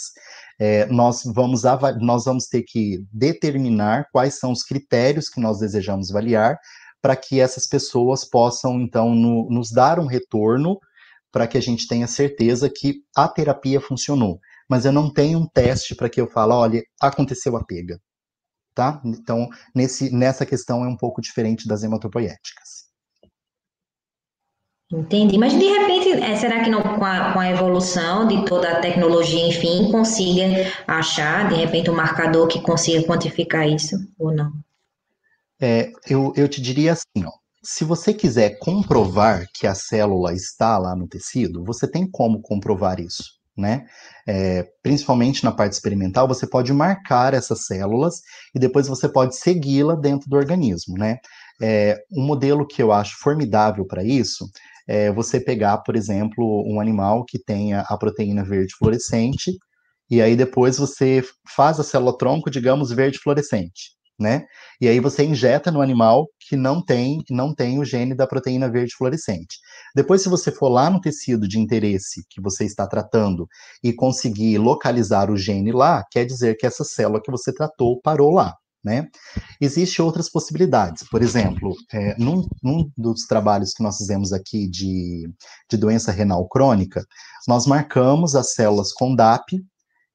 [0.60, 1.62] É, nós, vamos
[2.02, 6.58] nós vamos ter que determinar quais são os critérios que nós desejamos avaliar
[7.00, 10.80] para que essas pessoas possam, então, no, nos dar um retorno
[11.32, 14.40] para que a gente tenha certeza que a terapia funcionou
[14.70, 18.00] mas eu não tenho um teste para que eu fale, olha, aconteceu a pega.
[18.76, 19.00] Tá?
[19.06, 22.84] Então, nesse, nessa questão é um pouco diferente das hematopoéticas.
[24.92, 28.72] Entendi, mas de repente, é, será que não, com a, com a, evolução de toda
[28.72, 34.52] a tecnologia, enfim, consiga achar, de repente, um marcador que consiga quantificar isso, ou não?
[35.60, 37.32] É, eu, eu te diria assim, ó,
[37.64, 43.00] se você quiser comprovar que a célula está lá no tecido, você tem como comprovar
[43.00, 43.86] isso né?
[44.28, 48.22] É, principalmente na parte experimental, você pode marcar essas células
[48.56, 51.18] e depois você pode segui-la dentro do organismo, né?
[51.62, 54.46] É, um modelo que eu acho formidável para isso
[54.88, 59.52] é você pegar, por exemplo, um animal que tenha a proteína verde fluorescente
[60.10, 61.24] e aí depois você
[61.56, 63.94] faz a célula tronco, digamos, verde fluorescente
[64.24, 64.46] né?
[64.80, 68.72] E aí você injeta no animal que não tem, não tem o gene da proteína
[68.72, 69.58] verde fluorescente.
[69.94, 73.46] Depois, se você for lá no tecido de interesse que você está tratando
[73.84, 78.32] e conseguir localizar o gene lá, quer dizer que essa célula que você tratou parou
[78.32, 78.56] lá.
[78.84, 79.08] Né?
[79.62, 81.08] Existem outras possibilidades.
[81.10, 85.30] Por exemplo, é, num, num, dos trabalhos que nós fizemos aqui de,
[85.70, 87.02] de doença renal crônica,
[87.48, 89.64] nós marcamos as células com DAP,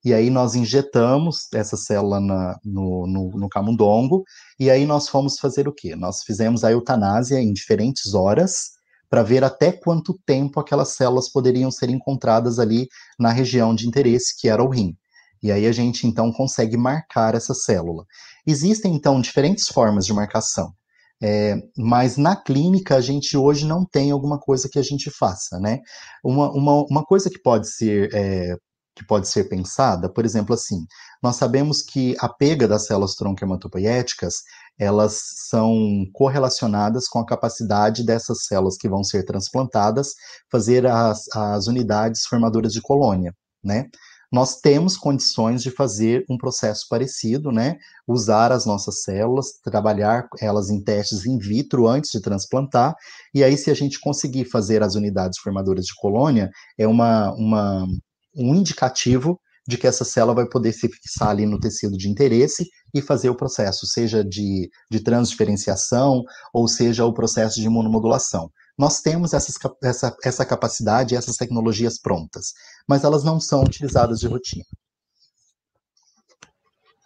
[0.05, 4.23] e aí nós injetamos essa célula na, no, no, no, camundongo,
[4.59, 5.97] e aí nós fomos fazer o quê?
[5.97, 8.79] Nós fizemos a eutanásia em diferentes horas
[9.11, 12.87] para ver até quanto tempo aquelas células poderiam ser encontradas ali
[13.19, 14.97] na região de interesse, que era o rim.
[15.43, 18.05] E aí a gente então consegue marcar essa célula.
[18.47, 20.73] Existem então diferentes formas de marcação.
[21.21, 25.59] É, mas na clínica a gente hoje não tem alguma coisa que a gente faça,
[25.59, 25.81] né?
[26.23, 28.55] Uma, uma, uma coisa que pode ser é,
[28.99, 30.85] que pode ser pensada, por exemplo, assim,
[31.23, 34.43] nós sabemos que a pega das células tronco hematopoéticas,
[34.79, 40.15] elas são correlacionadas com a capacidade dessas células que vão ser transplantadas
[40.51, 43.33] fazer as, as unidades formadoras de colônia,
[43.63, 43.87] né?
[44.31, 47.79] nós temos condições de fazer um processo parecido, né?
[48.07, 52.95] Usar as nossas células, trabalhar elas em testes in vitro antes de transplantar,
[53.35, 57.87] e aí, se a gente conseguir fazer as unidades formadoras de colônia, é uma, uma,
[58.35, 62.67] um indicativo de que essa célula vai poder se fixar ali no tecido de interesse
[62.95, 66.25] e fazer o processo, seja de, de transdiferenciação
[66.55, 68.51] ou seja o processo de imunomodulação.
[68.79, 72.55] Nós temos essas, essa, essa capacidade, essas tecnologias prontas,
[72.89, 74.65] mas elas não são utilizadas de rotina.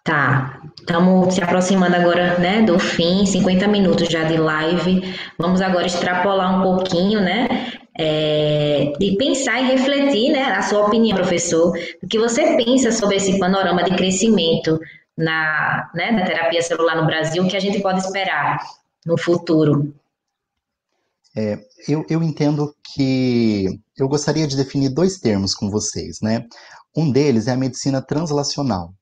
[0.05, 5.17] Tá, estamos se aproximando agora, né, do fim, 50 minutos já de live.
[5.39, 11.17] Vamos agora extrapolar um pouquinho, né, é, de pensar e refletir, né, a sua opinião,
[11.17, 14.79] professor, o que você pensa sobre esse panorama de crescimento
[15.17, 18.59] na, né, na terapia celular no Brasil, o que a gente pode esperar
[19.05, 19.95] no futuro?
[21.37, 23.67] É, eu, eu entendo que
[23.97, 26.47] eu gostaria de definir dois termos com vocês, né?
[26.95, 28.93] Um deles é a medicina translacional.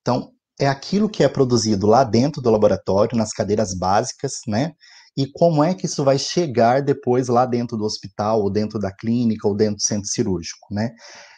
[0.00, 4.72] Então, é aquilo que é produzido lá dentro do laboratório, nas cadeiras básicas, né?
[5.16, 8.92] E como é que isso vai chegar depois lá dentro do hospital, ou dentro da
[8.92, 10.90] clínica, ou dentro do centro cirúrgico, né?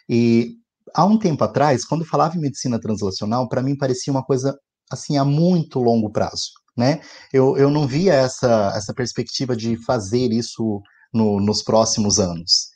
[0.09, 0.55] E
[0.95, 4.59] há um tempo atrás, quando eu falava em medicina translacional, para mim parecia uma coisa
[4.91, 7.01] assim a muito longo prazo né?
[7.33, 12.69] Eu, eu não via essa, essa perspectiva de fazer isso no, nos próximos anos.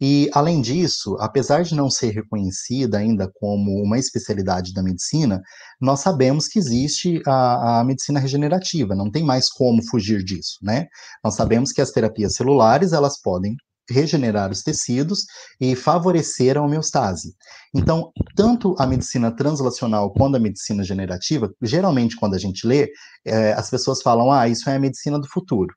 [0.00, 5.42] E, além disso, apesar de não ser reconhecida ainda como uma especialidade da medicina,
[5.80, 10.86] nós sabemos que existe a, a, medicina regenerativa, não tem mais como fugir disso, né?
[11.24, 13.56] Nós sabemos que as terapias celulares, elas podem
[13.90, 15.24] regenerar os tecidos
[15.60, 17.34] e favorecer a homeostase.
[17.74, 22.90] Então, tanto a medicina translacional quanto a medicina generativa, geralmente quando a gente lê,
[23.24, 25.74] é, as pessoas falam, ah, isso é a medicina do futuro.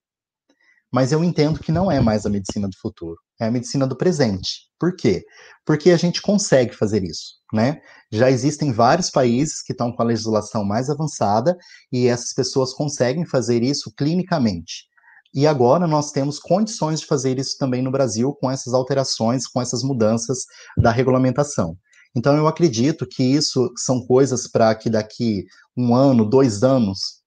[0.92, 3.98] Mas eu entendo que não é mais a medicina do futuro, é a medicina do
[3.98, 4.70] presente.
[4.80, 5.24] Por quê?
[5.66, 7.82] Porque a gente consegue fazer isso, né?
[8.12, 11.58] Já existem vários países que estão com a legislação mais avançada
[11.92, 14.86] e essas pessoas conseguem fazer isso clinicamente.
[15.34, 19.62] E agora nós temos condições de fazer isso também no Brasil com essas alterações, com
[19.62, 20.46] essas mudanças
[20.78, 21.78] da regulamentação.
[22.16, 27.22] Então eu acredito que isso são coisas para que daqui um ano, dois anos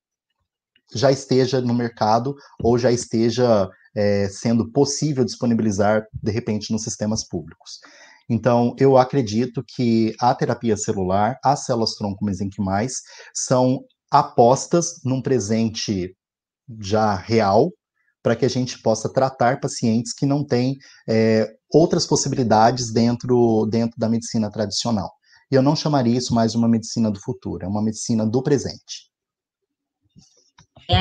[0.95, 7.27] já esteja no mercado ou já esteja é, sendo possível disponibilizar de repente nos sistemas
[7.27, 7.81] públicos.
[8.29, 13.03] Então, eu acredito que a terapia celular, as células tronco mesenquimais,
[13.35, 16.17] são apostas num presente
[16.81, 17.71] já real,
[18.23, 23.99] para que a gente possa tratar pacientes que não têm é, outras possibilidades dentro, dentro
[23.99, 25.13] da medicina tradicional.
[25.53, 28.43] E eu não chamaria isso mais de uma medicina do futuro, é uma medicina do
[28.43, 29.13] presente.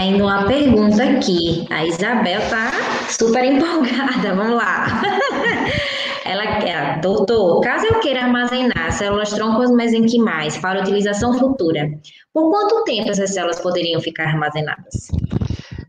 [0.03, 1.65] Ainda uma pergunta aqui.
[1.69, 2.73] A Isabel tá
[3.09, 4.35] super empolgada.
[4.35, 5.01] Vamos lá.
[6.25, 11.89] Ela quer, doutor, caso eu queira armazenar células troncos mesenquimais para utilização futura,
[12.33, 15.07] por quanto tempo essas células poderiam ficar armazenadas?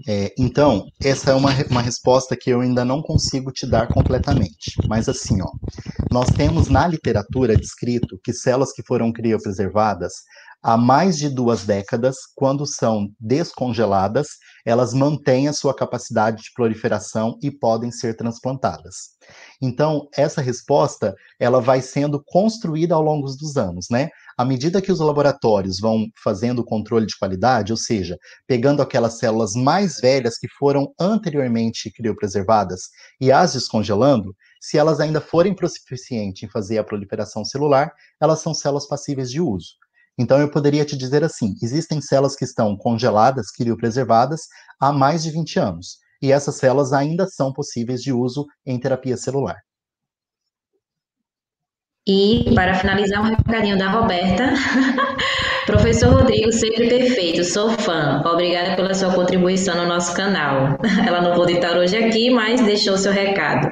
[0.06, 4.72] É, então, essa é uma, uma resposta que eu ainda não consigo te dar completamente.
[4.88, 5.50] Mas assim, ó,
[6.12, 10.12] nós temos na literatura descrito que células que foram criopreservadas
[10.64, 14.28] há mais de duas décadas, quando são descongeladas,
[14.64, 19.10] elas mantêm a sua capacidade de proliferação e podem ser transplantadas.
[19.60, 24.08] Então, essa resposta, ela vai sendo construída ao longo dos anos, né?
[24.38, 29.18] À medida que os laboratórios vão fazendo o controle de qualidade, ou seja, pegando aquelas
[29.18, 32.88] células mais velhas que foram anteriormente criopreservadas
[33.20, 38.54] e as descongelando, se elas ainda forem proficientes em fazer a proliferação celular, elas são
[38.54, 39.83] células passíveis de uso.
[40.18, 44.42] Então, eu poderia te dizer assim: existem células que estão congeladas, criopreservadas,
[44.80, 49.16] há mais de 20 anos, e essas células ainda são possíveis de uso em terapia
[49.16, 49.56] celular.
[52.06, 54.52] E, para finalizar, um recadinho da Roberta.
[55.64, 58.22] Professor Rodrigo, sempre perfeito, sou fã.
[58.26, 60.78] Obrigada pela sua contribuição no nosso canal.
[61.06, 63.70] Ela não pôde estar hoje aqui, mas deixou seu recado.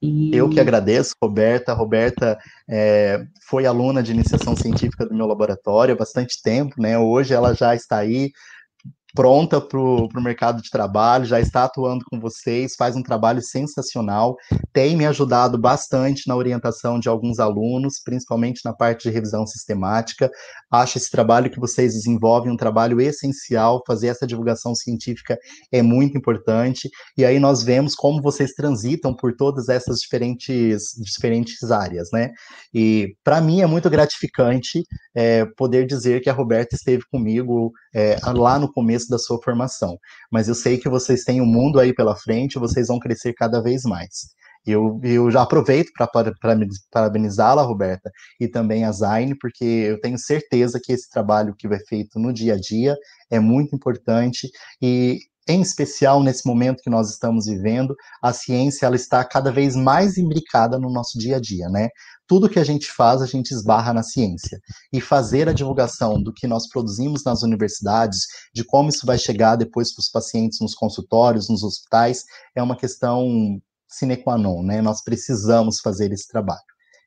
[0.00, 1.72] Eu que agradeço, Roberta.
[1.72, 2.38] Roberta
[2.68, 6.96] é, foi aluna de iniciação científica do meu laboratório há bastante tempo, né?
[6.98, 8.30] Hoje ela já está aí
[9.18, 14.36] pronta para o mercado de trabalho, já está atuando com vocês, faz um trabalho sensacional,
[14.72, 20.30] tem me ajudado bastante na orientação de alguns alunos, principalmente na parte de revisão sistemática.
[20.70, 25.36] Acho esse trabalho que vocês desenvolvem um trabalho essencial, fazer essa divulgação científica
[25.72, 31.72] é muito importante, e aí nós vemos como vocês transitam por todas essas diferentes, diferentes
[31.72, 32.30] áreas, né?
[32.72, 38.16] E para mim é muito gratificante é, poder dizer que a Roberta esteve comigo é,
[38.32, 39.98] lá no começo da sua formação.
[40.30, 43.60] Mas eu sei que vocês têm um mundo aí pela frente, vocês vão crescer cada
[43.60, 44.28] vez mais.
[44.64, 46.08] Eu, eu já aproveito para
[46.90, 51.78] parabenizá-la, Roberta, e também a Zaine, porque eu tenho certeza que esse trabalho que vai
[51.88, 52.94] feito no dia a dia
[53.30, 54.48] é muito importante
[54.80, 55.18] e
[55.48, 60.18] em especial nesse momento que nós estamos vivendo, a ciência ela está cada vez mais
[60.18, 61.88] imbricada no nosso dia a dia, né?
[62.26, 64.60] Tudo que a gente faz, a gente esbarra na ciência.
[64.92, 69.56] E fazer a divulgação do que nós produzimos nas universidades, de como isso vai chegar
[69.56, 72.24] depois para os pacientes nos consultórios, nos hospitais,
[72.54, 74.82] é uma questão sine qua non, né?
[74.82, 76.60] Nós precisamos fazer esse trabalho.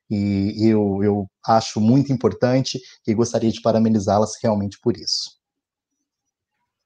[0.09, 5.40] E eu, eu acho muito importante e gostaria de parabenizá-las realmente por isso.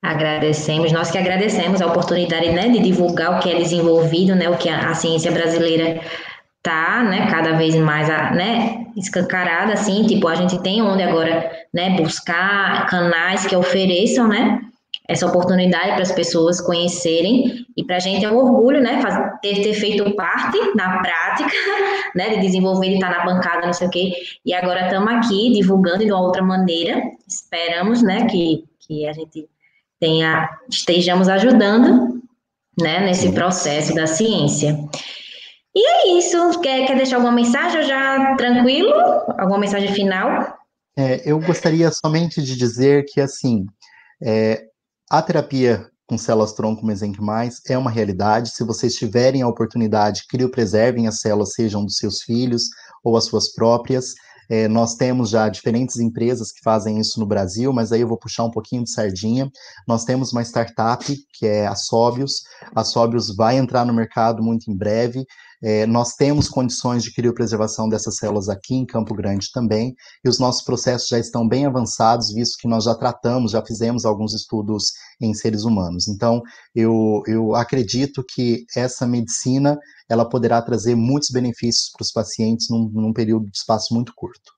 [0.05, 4.55] Agradecemos, nós que agradecemos a oportunidade né, de divulgar o que é desenvolvido, né, o
[4.55, 5.99] que a, ciência brasileira
[6.57, 11.97] está né, cada vez mais né, escancarada, assim, tipo, a gente tem onde agora né,
[11.97, 14.61] buscar canais que ofereçam né,
[15.09, 19.01] essa oportunidade para as pessoas conhecerem, e para a gente é um orgulho né,
[19.41, 21.49] ter, ter feito parte na prática,
[22.13, 24.13] né, de desenvolver, de estar na bancada, não sei o quê,
[24.45, 29.47] e agora estamos aqui divulgando de uma outra maneira, esperamos né, que, que a gente
[30.05, 32.21] tenha, estejamos ajudando
[32.79, 34.77] né, nesse processo da ciência.
[35.75, 36.59] E é isso.
[36.61, 38.93] Quer, quer deixar alguma mensagem já tranquilo?
[39.39, 40.55] Alguma mensagem final?
[40.95, 43.65] É, eu gostaria somente de dizer que, assim,
[44.23, 44.63] é,
[45.09, 48.51] a terapia com células-tronco mesenquimais é uma realidade.
[48.51, 52.69] Se vocês tiverem a oportunidade, criopreservem as células, sejam dos seus filhos
[53.03, 54.13] ou as suas próprias.
[54.49, 58.17] É, nós temos já diferentes empresas que fazem isso no Brasil, mas aí eu vou
[58.17, 59.49] puxar um pouquinho de sardinha.
[59.87, 62.43] Nós temos uma startup que é a Sobius.
[62.75, 65.25] A Sobius vai entrar no mercado muito em breve.
[65.63, 70.39] É, nós temos condições de criopreservação dessas células aqui em Campo Grande também, e os
[70.39, 74.91] nossos processos já estão bem avançados, visto que nós já tratamos, já fizemos alguns estudos
[75.21, 76.07] em seres humanos.
[76.07, 76.41] Então,
[76.73, 79.77] eu, eu acredito que essa medicina
[80.09, 84.55] ela poderá trazer muitos benefícios para os pacientes num, num período de espaço muito curto.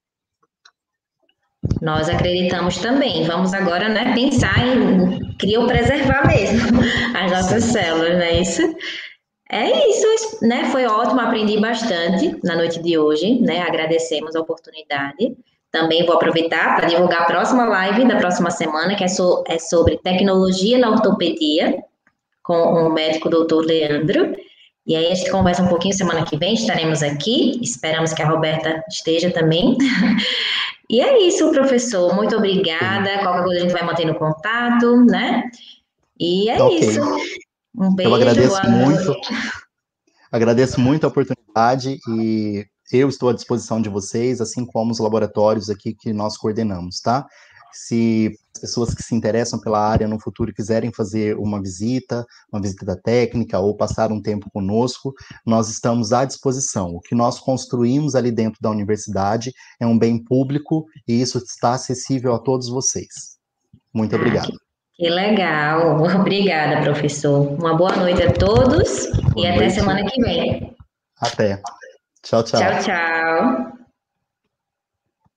[1.82, 3.24] Nós acreditamos também.
[3.26, 6.80] Vamos agora né, pensar em criopreservar mesmo
[7.16, 7.72] as nossas Sim.
[7.74, 8.62] células, não é isso?
[9.50, 10.70] É isso, né?
[10.72, 13.62] Foi ótimo, aprendi bastante na noite de hoje, né?
[13.62, 15.38] Agradecemos a oportunidade.
[15.72, 19.58] Também vou aproveitar para divulgar a próxima live da próxima semana, que é, so, é
[19.58, 21.82] sobre tecnologia na ortopedia,
[22.43, 24.36] com o médico doutor Leandro.
[24.86, 27.60] E aí a gente conversa um pouquinho semana que vem, estaremos aqui.
[27.62, 29.78] Esperamos que a Roberta esteja também.
[30.89, 32.14] e é isso, professor.
[32.16, 33.20] Muito obrigada.
[33.20, 35.43] Qualquer coisa a gente vai mantendo contato, né?
[36.20, 36.80] E é okay.
[36.80, 37.02] isso.
[37.78, 38.10] Um beijo.
[38.10, 39.16] Eu agradeço muito.
[40.32, 45.70] Agradeço muito a oportunidade e eu estou à disposição de vocês, assim como os laboratórios
[45.70, 47.26] aqui que nós coordenamos, tá?
[47.72, 52.62] Se as pessoas que se interessam pela área no futuro quiserem fazer uma visita, uma
[52.62, 55.14] visita técnica ou passar um tempo conosco,
[55.46, 56.96] nós estamos à disposição.
[56.96, 61.74] O que nós construímos ali dentro da universidade é um bem público e isso está
[61.74, 63.38] acessível a todos vocês.
[63.94, 64.66] Muito ah, obrigado.
[64.98, 66.02] Que legal.
[66.20, 67.48] Obrigada, professor.
[67.54, 69.56] Uma boa noite a todos boa e noite.
[69.56, 70.76] até semana que vem.
[71.22, 71.62] Até.
[72.24, 72.60] Tchau, tchau.
[72.60, 73.78] Tchau, tchau.